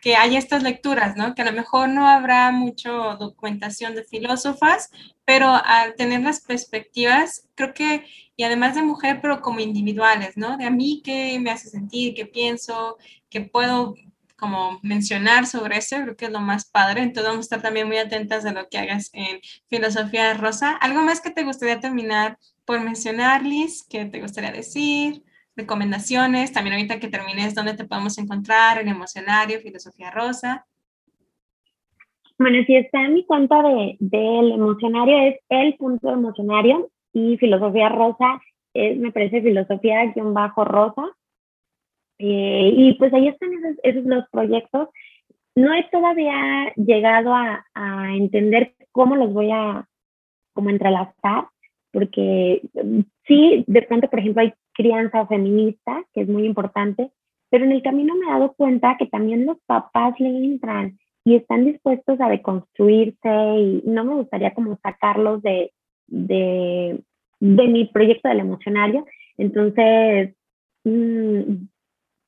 que 0.00 0.16
haya 0.16 0.38
estas 0.38 0.62
lecturas, 0.62 1.16
¿no? 1.16 1.34
Que 1.34 1.42
a 1.42 1.44
lo 1.44 1.52
mejor 1.52 1.88
no 1.88 2.06
habrá 2.08 2.50
mucho 2.52 3.16
documentación 3.18 3.94
de 3.94 4.04
filósofas, 4.04 4.90
pero 5.24 5.48
al 5.64 5.94
tener 5.94 6.22
las 6.22 6.40
perspectivas, 6.40 7.48
creo 7.54 7.74
que, 7.74 8.04
y 8.36 8.44
además 8.44 8.74
de 8.74 8.82
mujer, 8.82 9.20
pero 9.22 9.40
como 9.42 9.60
individuales, 9.60 10.36
¿no? 10.36 10.56
De 10.56 10.64
a 10.64 10.70
mí 10.70 11.02
qué 11.04 11.38
me 11.40 11.50
hace 11.50 11.68
sentir, 11.68 12.14
qué 12.14 12.26
pienso, 12.26 12.96
qué 13.30 13.40
puedo 13.42 13.94
como 14.36 14.78
mencionar 14.82 15.46
sobre 15.46 15.78
eso, 15.78 15.96
creo 16.02 16.16
que 16.16 16.26
es 16.26 16.30
lo 16.30 16.40
más 16.40 16.66
padre. 16.66 17.02
Entonces 17.02 17.30
vamos 17.30 17.44
a 17.44 17.46
estar 17.46 17.62
también 17.62 17.86
muy 17.88 17.96
atentas 17.98 18.44
de 18.44 18.52
lo 18.52 18.68
que 18.68 18.78
hagas 18.78 19.10
en 19.14 19.40
Filosofía 19.68 20.34
Rosa. 20.34 20.72
¿Algo 20.76 21.00
más 21.02 21.20
que 21.22 21.30
te 21.30 21.44
gustaría 21.44 21.80
terminar 21.80 22.38
por 22.66 22.80
mencionar, 22.80 23.44
Liz, 23.44 23.86
que 23.88 24.04
te 24.06 24.20
gustaría 24.20 24.52
decir? 24.52 25.22
Recomendaciones, 25.56 26.52
también 26.52 26.74
ahorita 26.74 27.00
que 27.00 27.08
termines, 27.08 27.54
¿dónde 27.54 27.74
te 27.74 27.84
podemos 27.84 28.18
encontrar? 28.18 28.78
En 28.78 28.88
Emocionario, 28.88 29.60
Filosofía 29.60 30.10
Rosa. 30.10 30.66
Bueno, 32.38 32.62
si 32.66 32.76
está 32.76 33.02
en 33.02 33.14
mi 33.14 33.24
cuenta 33.24 33.62
del 33.62 33.96
de, 33.98 34.18
emocionario 34.52 35.18
es 35.28 35.40
el 35.48 35.74
punto 35.76 36.10
emocionario 36.10 36.90
y 37.14 37.38
filosofía 37.38 37.88
rosa 37.88 38.42
es, 38.76 38.98
me 38.98 39.10
parece, 39.12 39.40
filosofía-rosa. 39.40 41.02
Eh, 42.18 42.72
y 42.74 42.94
pues 42.94 43.12
ahí 43.12 43.28
están 43.28 43.52
esos, 43.52 43.78
esos, 43.82 44.04
los 44.04 44.28
proyectos. 44.30 44.88
No 45.54 45.72
he 45.74 45.84
todavía 45.84 46.72
llegado 46.76 47.34
a, 47.34 47.64
a 47.74 48.14
entender 48.14 48.74
cómo 48.92 49.16
los 49.16 49.32
voy 49.32 49.50
a 49.50 49.88
como 50.52 50.70
entrelazar, 50.70 51.48
porque 51.96 52.60
mm, 52.74 53.00
sí, 53.26 53.64
de 53.66 53.80
pronto, 53.80 54.10
por 54.10 54.18
ejemplo, 54.18 54.42
hay 54.42 54.52
crianza 54.74 55.26
feminista, 55.26 56.04
que 56.12 56.20
es 56.20 56.28
muy 56.28 56.44
importante, 56.44 57.10
pero 57.48 57.64
en 57.64 57.72
el 57.72 57.82
camino 57.82 58.14
me 58.14 58.26
he 58.26 58.32
dado 58.32 58.52
cuenta 58.52 58.96
que 58.98 59.06
también 59.06 59.46
los 59.46 59.56
papás 59.64 60.12
le 60.20 60.28
entran 60.28 60.98
y 61.24 61.36
están 61.36 61.64
dispuestos 61.64 62.20
a 62.20 62.28
deconstruirse 62.28 63.30
y 63.56 63.82
no 63.86 64.04
me 64.04 64.14
gustaría 64.16 64.52
como 64.52 64.78
sacarlos 64.82 65.40
de, 65.40 65.72
de, 66.06 67.00
de 67.40 67.66
mi 67.66 67.86
proyecto 67.86 68.28
del 68.28 68.40
emocionario. 68.40 69.06
Entonces, 69.38 70.34
mmm, 70.84 71.64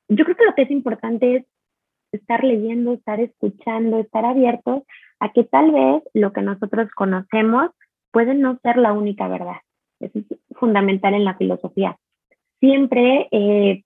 yo 0.07 0.25
creo 0.25 0.35
que 0.35 0.45
lo 0.45 0.55
que 0.55 0.63
es 0.63 0.71
importante 0.71 1.35
es 1.35 1.45
estar 2.11 2.43
leyendo, 2.43 2.93
estar 2.93 3.19
escuchando, 3.19 3.99
estar 3.99 4.25
abiertos 4.25 4.81
a 5.19 5.31
que 5.31 5.43
tal 5.43 5.71
vez 5.73 6.01
lo 6.15 6.33
que 6.33 6.41
nosotros 6.41 6.89
conocemos 6.95 7.69
puede 8.11 8.33
no 8.33 8.59
ser 8.63 8.77
la 8.77 8.93
única 8.93 9.27
verdad. 9.27 9.57
Eso 9.99 10.19
es 10.19 10.25
fundamental 10.57 11.13
en 11.13 11.25
la 11.25 11.35
filosofía. 11.35 11.97
Siempre, 12.59 13.27
eh, 13.31 13.83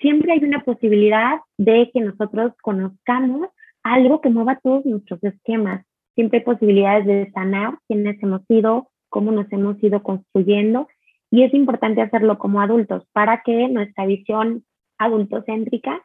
siempre 0.00 0.32
hay 0.32 0.44
una 0.44 0.64
posibilidad 0.64 1.40
de 1.58 1.90
que 1.92 2.00
nosotros 2.00 2.52
conozcamos 2.62 3.48
algo 3.82 4.20
que 4.20 4.30
mueva 4.30 4.60
todos 4.62 4.84
nuestros 4.84 5.22
esquemas. 5.24 5.84
Siempre 6.14 6.38
hay 6.38 6.44
posibilidades 6.44 7.06
de 7.06 7.30
sanar 7.32 7.78
quiénes 7.88 8.22
hemos 8.22 8.44
sido, 8.46 8.88
cómo 9.08 9.32
nos 9.32 9.50
hemos 9.52 9.82
ido 9.82 10.02
construyendo. 10.02 10.88
Y 11.30 11.44
es 11.44 11.54
importante 11.54 12.02
hacerlo 12.02 12.38
como 12.38 12.60
adultos 12.60 13.06
para 13.12 13.42
que 13.42 13.68
nuestra 13.68 14.06
visión 14.06 14.64
adultocéntrica 14.98 16.04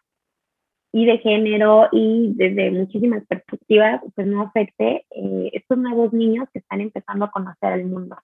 y 0.93 1.05
de 1.05 1.17
género 1.19 1.89
y 1.91 2.33
desde 2.35 2.71
muchísimas 2.71 3.25
perspectivas, 3.27 3.46
pues 4.15 4.27
no 4.27 4.41
afecte 4.41 5.05
eh, 5.09 5.49
estos 5.53 5.77
nuevos 5.77 6.13
niños 6.13 6.47
que 6.51 6.59
están 6.59 6.81
empezando 6.81 7.25
a 7.25 7.31
conocer 7.31 7.73
el 7.73 7.85
mundo. 7.85 8.17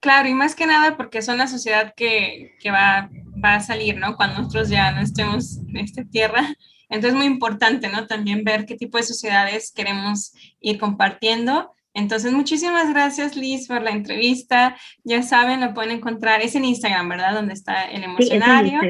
Claro, 0.00 0.28
y 0.28 0.34
más 0.34 0.54
que 0.54 0.66
nada 0.66 0.96
porque 0.96 1.22
son 1.22 1.38
la 1.38 1.48
sociedad 1.48 1.92
que, 1.96 2.54
que 2.60 2.70
va, 2.70 3.10
va, 3.44 3.56
a 3.56 3.60
salir, 3.60 3.96
¿no? 3.98 4.16
Cuando 4.16 4.38
nosotros 4.38 4.68
ya 4.68 4.92
no 4.92 5.00
estemos 5.00 5.58
en 5.68 5.78
esta 5.78 6.04
tierra. 6.04 6.42
Entonces 6.88 7.12
es 7.12 7.16
muy 7.16 7.26
importante, 7.26 7.88
¿no? 7.88 8.06
También 8.06 8.44
ver 8.44 8.64
qué 8.64 8.76
tipo 8.76 8.96
de 8.96 9.02
sociedades 9.02 9.72
queremos 9.74 10.32
ir 10.60 10.78
compartiendo. 10.78 11.72
Entonces, 11.94 12.32
muchísimas 12.32 12.90
gracias, 12.90 13.36
Liz, 13.36 13.66
por 13.66 13.82
la 13.82 13.90
entrevista. 13.90 14.76
Ya 15.02 15.22
saben, 15.22 15.60
lo 15.60 15.74
pueden 15.74 15.90
encontrar, 15.90 16.40
es 16.42 16.54
en 16.54 16.64
Instagram, 16.64 17.08
¿verdad? 17.08 17.34
Donde 17.34 17.54
está 17.54 17.84
el 17.86 18.04
emocionario. 18.04 18.80
Sí, 18.80 18.88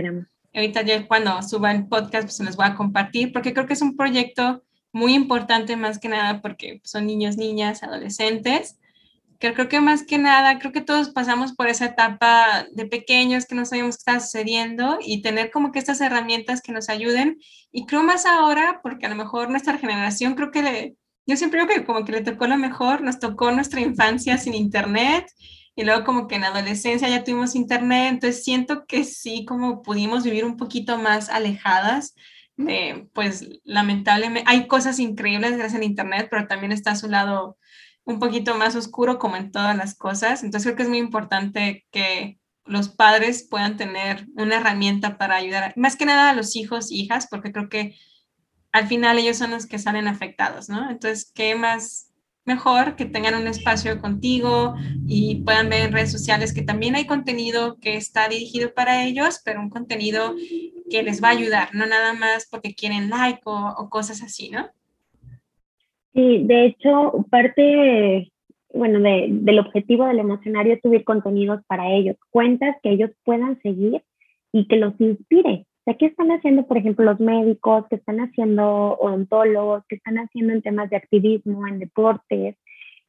ahorita 0.54 0.82
ya 0.82 1.06
cuando 1.06 1.42
suba 1.42 1.72
el 1.72 1.86
podcast 1.86 2.24
pues 2.24 2.36
se 2.36 2.44
los 2.44 2.56
voy 2.56 2.66
a 2.66 2.74
compartir 2.74 3.32
porque 3.32 3.52
creo 3.52 3.66
que 3.66 3.74
es 3.74 3.82
un 3.82 3.96
proyecto 3.96 4.64
muy 4.92 5.14
importante 5.14 5.76
más 5.76 5.98
que 5.98 6.08
nada 6.08 6.40
porque 6.40 6.80
son 6.84 7.06
niños, 7.06 7.36
niñas, 7.36 7.82
adolescentes. 7.82 8.78
Que 9.38 9.54
creo 9.54 9.68
que 9.68 9.80
más 9.80 10.02
que 10.04 10.18
nada, 10.18 10.58
creo 10.58 10.72
que 10.72 10.80
todos 10.80 11.10
pasamos 11.10 11.52
por 11.52 11.68
esa 11.68 11.84
etapa 11.86 12.66
de 12.72 12.86
pequeños 12.86 13.46
que 13.46 13.54
no 13.54 13.64
sabíamos 13.64 13.96
qué 13.96 14.00
estaba 14.00 14.20
sucediendo 14.20 14.98
y 15.00 15.22
tener 15.22 15.52
como 15.52 15.70
que 15.70 15.78
estas 15.78 16.00
herramientas 16.00 16.60
que 16.60 16.72
nos 16.72 16.88
ayuden. 16.88 17.38
Y 17.70 17.86
creo 17.86 18.02
más 18.02 18.26
ahora, 18.26 18.80
porque 18.82 19.06
a 19.06 19.08
lo 19.10 19.14
mejor 19.14 19.48
nuestra 19.48 19.78
generación, 19.78 20.34
creo 20.34 20.50
que 20.50 20.62
le, 20.62 20.96
yo 21.28 21.36
siempre 21.36 21.60
creo 21.64 21.80
que 21.80 21.84
como 21.84 22.04
que 22.04 22.12
le 22.12 22.22
tocó 22.22 22.46
lo 22.46 22.56
mejor, 22.56 23.02
nos 23.02 23.20
tocó 23.20 23.52
nuestra 23.52 23.80
infancia 23.80 24.38
sin 24.38 24.54
internet 24.54 25.26
y 25.76 25.84
luego 25.84 26.02
como 26.02 26.26
que 26.26 26.36
en 26.36 26.44
adolescencia 26.44 27.08
ya 27.08 27.22
tuvimos 27.22 27.54
internet, 27.54 28.08
entonces 28.14 28.42
siento 28.42 28.86
que 28.86 29.04
sí, 29.04 29.44
como 29.44 29.82
pudimos 29.82 30.24
vivir 30.24 30.44
un 30.44 30.56
poquito 30.56 30.98
más 30.98 31.28
alejadas, 31.28 32.16
pues 33.12 33.48
lamentablemente 33.64 34.50
hay 34.50 34.66
cosas 34.66 34.98
increíbles 34.98 35.52
gracias 35.56 35.74
al 35.74 35.84
internet, 35.84 36.28
pero 36.30 36.46
también 36.46 36.72
está 36.72 36.92
a 36.92 36.96
su 36.96 37.08
lado 37.08 37.56
un 38.04 38.18
poquito 38.18 38.56
más 38.56 38.74
oscuro 38.74 39.18
como 39.18 39.36
en 39.36 39.52
todas 39.52 39.76
las 39.76 39.94
cosas, 39.94 40.42
entonces 40.42 40.66
creo 40.66 40.76
que 40.76 40.82
es 40.82 40.88
muy 40.88 40.98
importante 40.98 41.86
que 41.90 42.38
los 42.64 42.88
padres 42.88 43.46
puedan 43.48 43.76
tener 43.76 44.26
una 44.34 44.56
herramienta 44.56 45.18
para 45.18 45.36
ayudar, 45.36 45.72
más 45.76 45.96
que 45.96 46.06
nada 46.06 46.30
a 46.30 46.34
los 46.34 46.56
hijos 46.56 46.90
e 46.90 46.96
hijas, 46.96 47.28
porque 47.30 47.52
creo 47.52 47.68
que 47.68 47.96
al 48.72 48.86
final 48.86 49.18
ellos 49.18 49.38
son 49.38 49.50
los 49.50 49.66
que 49.66 49.78
salen 49.78 50.08
afectados, 50.08 50.68
¿no? 50.68 50.90
Entonces, 50.90 51.30
¿qué 51.34 51.54
más 51.54 52.07
mejor 52.48 52.96
que 52.96 53.04
tengan 53.04 53.40
un 53.40 53.46
espacio 53.46 54.00
contigo 54.00 54.74
y 55.06 55.42
puedan 55.44 55.68
ver 55.68 55.82
en 55.82 55.92
redes 55.92 56.10
sociales 56.10 56.52
que 56.52 56.62
también 56.62 56.96
hay 56.96 57.06
contenido 57.06 57.76
que 57.80 57.94
está 57.96 58.28
dirigido 58.28 58.72
para 58.74 59.04
ellos, 59.04 59.40
pero 59.44 59.60
un 59.60 59.70
contenido 59.70 60.34
que 60.90 61.02
les 61.02 61.22
va 61.22 61.28
a 61.28 61.32
ayudar, 61.32 61.68
no 61.74 61.86
nada 61.86 62.14
más 62.14 62.48
porque 62.50 62.74
quieren 62.74 63.10
like 63.10 63.42
o, 63.44 63.88
cosas 63.90 64.22
así, 64.22 64.50
¿no? 64.50 64.68
Sí, 66.14 66.42
de 66.44 66.66
hecho, 66.66 67.24
parte, 67.30 68.32
bueno, 68.72 68.98
de, 68.98 69.28
del 69.30 69.58
objetivo 69.60 70.06
del 70.06 70.18
emocionario 70.18 70.74
es 70.74 70.80
subir 70.82 71.04
contenidos 71.04 71.60
para 71.68 71.92
ellos, 71.92 72.16
cuentas 72.30 72.74
que 72.82 72.90
ellos 72.90 73.10
puedan 73.24 73.60
seguir 73.62 74.02
y 74.52 74.66
que 74.66 74.76
los 74.76 74.98
inspire. 74.98 75.67
¿Qué 75.96 76.06
están 76.06 76.30
haciendo, 76.30 76.66
por 76.66 76.76
ejemplo, 76.76 77.04
los 77.04 77.20
médicos, 77.20 77.86
qué 77.88 77.96
están 77.96 78.20
haciendo 78.20 78.96
odontólogos, 78.98 79.84
qué 79.88 79.96
están 79.96 80.18
haciendo 80.18 80.52
en 80.52 80.62
temas 80.62 80.90
de 80.90 80.96
activismo, 80.96 81.66
en 81.66 81.78
deportes? 81.78 82.56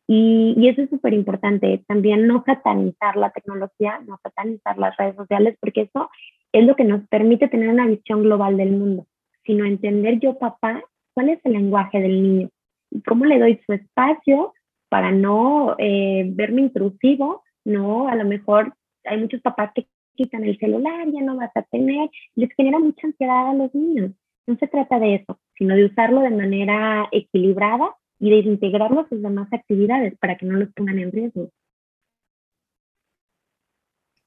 Y, 0.08 0.56
y 0.58 0.68
eso 0.68 0.82
es 0.82 0.90
súper 0.90 1.14
importante, 1.14 1.84
también 1.88 2.26
no 2.26 2.44
satanizar 2.46 3.16
la 3.16 3.30
tecnología, 3.32 4.00
no 4.08 4.20
satanizar 4.24 4.78
las 4.78 4.98
redes 4.98 5.16
sociales, 5.16 5.56
porque 5.60 5.82
eso 5.82 6.10
es 6.52 6.66
lo 6.66 6.76
que 6.76 6.84
nos 6.84 7.08
permite 7.10 7.48
tener 7.48 7.70
una 7.70 7.86
visión 7.86 8.24
global 8.24 8.58
del 8.58 8.72
mundo, 8.72 9.06
sino 9.46 9.66
entender 9.66 10.20
yo, 10.20 10.38
papá, 10.40 10.84
cuál 11.14 11.30
es 11.30 11.40
el 11.44 11.54
lenguaje 11.54 12.00
del 12.00 12.24
niño 12.24 12.50
y 12.92 13.02
cómo 13.04 13.26
le 13.26 13.40
doy 13.40 13.60
su 13.66 13.74
espacio 13.74 14.54
para 14.90 15.12
no 15.12 15.76
eh, 15.78 16.26
verme 16.28 16.62
intrusivo, 16.62 17.44
no, 17.64 18.08
a 18.08 18.16
lo 18.16 18.26
mejor 18.26 18.74
hay 19.04 19.20
muchos 19.20 19.42
papás 19.42 19.72
que 19.76 19.88
quitan 20.20 20.44
el 20.44 20.58
celular, 20.60 21.08
ya 21.14 21.22
no 21.22 21.38
vas 21.38 21.52
a 21.56 21.62
tener, 21.62 22.10
les 22.36 22.52
genera 22.58 22.78
mucha 22.78 23.08
ansiedad 23.08 23.52
a 23.52 23.54
los 23.54 23.74
niños. 23.74 24.12
No 24.48 24.58
se 24.58 24.68
trata 24.68 25.00
de 25.00 25.16
eso, 25.16 25.40
sino 25.58 25.76
de 25.76 25.86
usarlo 25.86 26.20
de 26.22 26.32
manera 26.32 27.08
equilibrada 27.14 27.96
y 28.20 28.30
de 28.30 28.40
integrarlo 28.40 29.02
a 29.02 29.08
sus 29.08 29.22
demás 29.22 29.48
actividades 29.54 30.18
para 30.20 30.36
que 30.36 30.46
no 30.46 30.58
los 30.58 30.74
pongan 30.74 31.00
en 31.00 31.12
riesgo. 31.14 31.50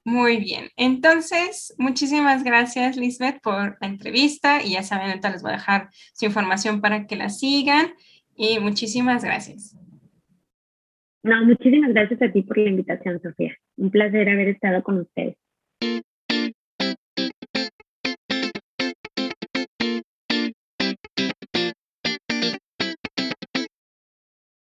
Muy 0.03 0.37
bien, 0.37 0.69
entonces 0.77 1.75
muchísimas 1.77 2.43
gracias 2.43 2.97
Lisbeth 2.97 3.39
por 3.41 3.77
la 3.79 3.87
entrevista 3.87 4.63
y 4.63 4.71
ya 4.71 4.83
saben, 4.83 5.09
ahorita 5.09 5.29
les 5.29 5.43
voy 5.43 5.51
a 5.51 5.57
dejar 5.57 5.89
su 6.13 6.25
información 6.25 6.81
para 6.81 7.05
que 7.05 7.15
la 7.15 7.29
sigan 7.29 7.93
y 8.35 8.59
muchísimas 8.59 9.23
gracias. 9.23 9.77
No, 11.21 11.45
muchísimas 11.45 11.93
gracias 11.93 12.21
a 12.21 12.31
ti 12.31 12.41
por 12.41 12.57
la 12.57 12.69
invitación, 12.69 13.21
Sofía. 13.21 13.55
Un 13.77 13.91
placer 13.91 14.27
haber 14.27 14.49
estado 14.49 14.83
con 14.83 14.99
ustedes. 14.99 15.37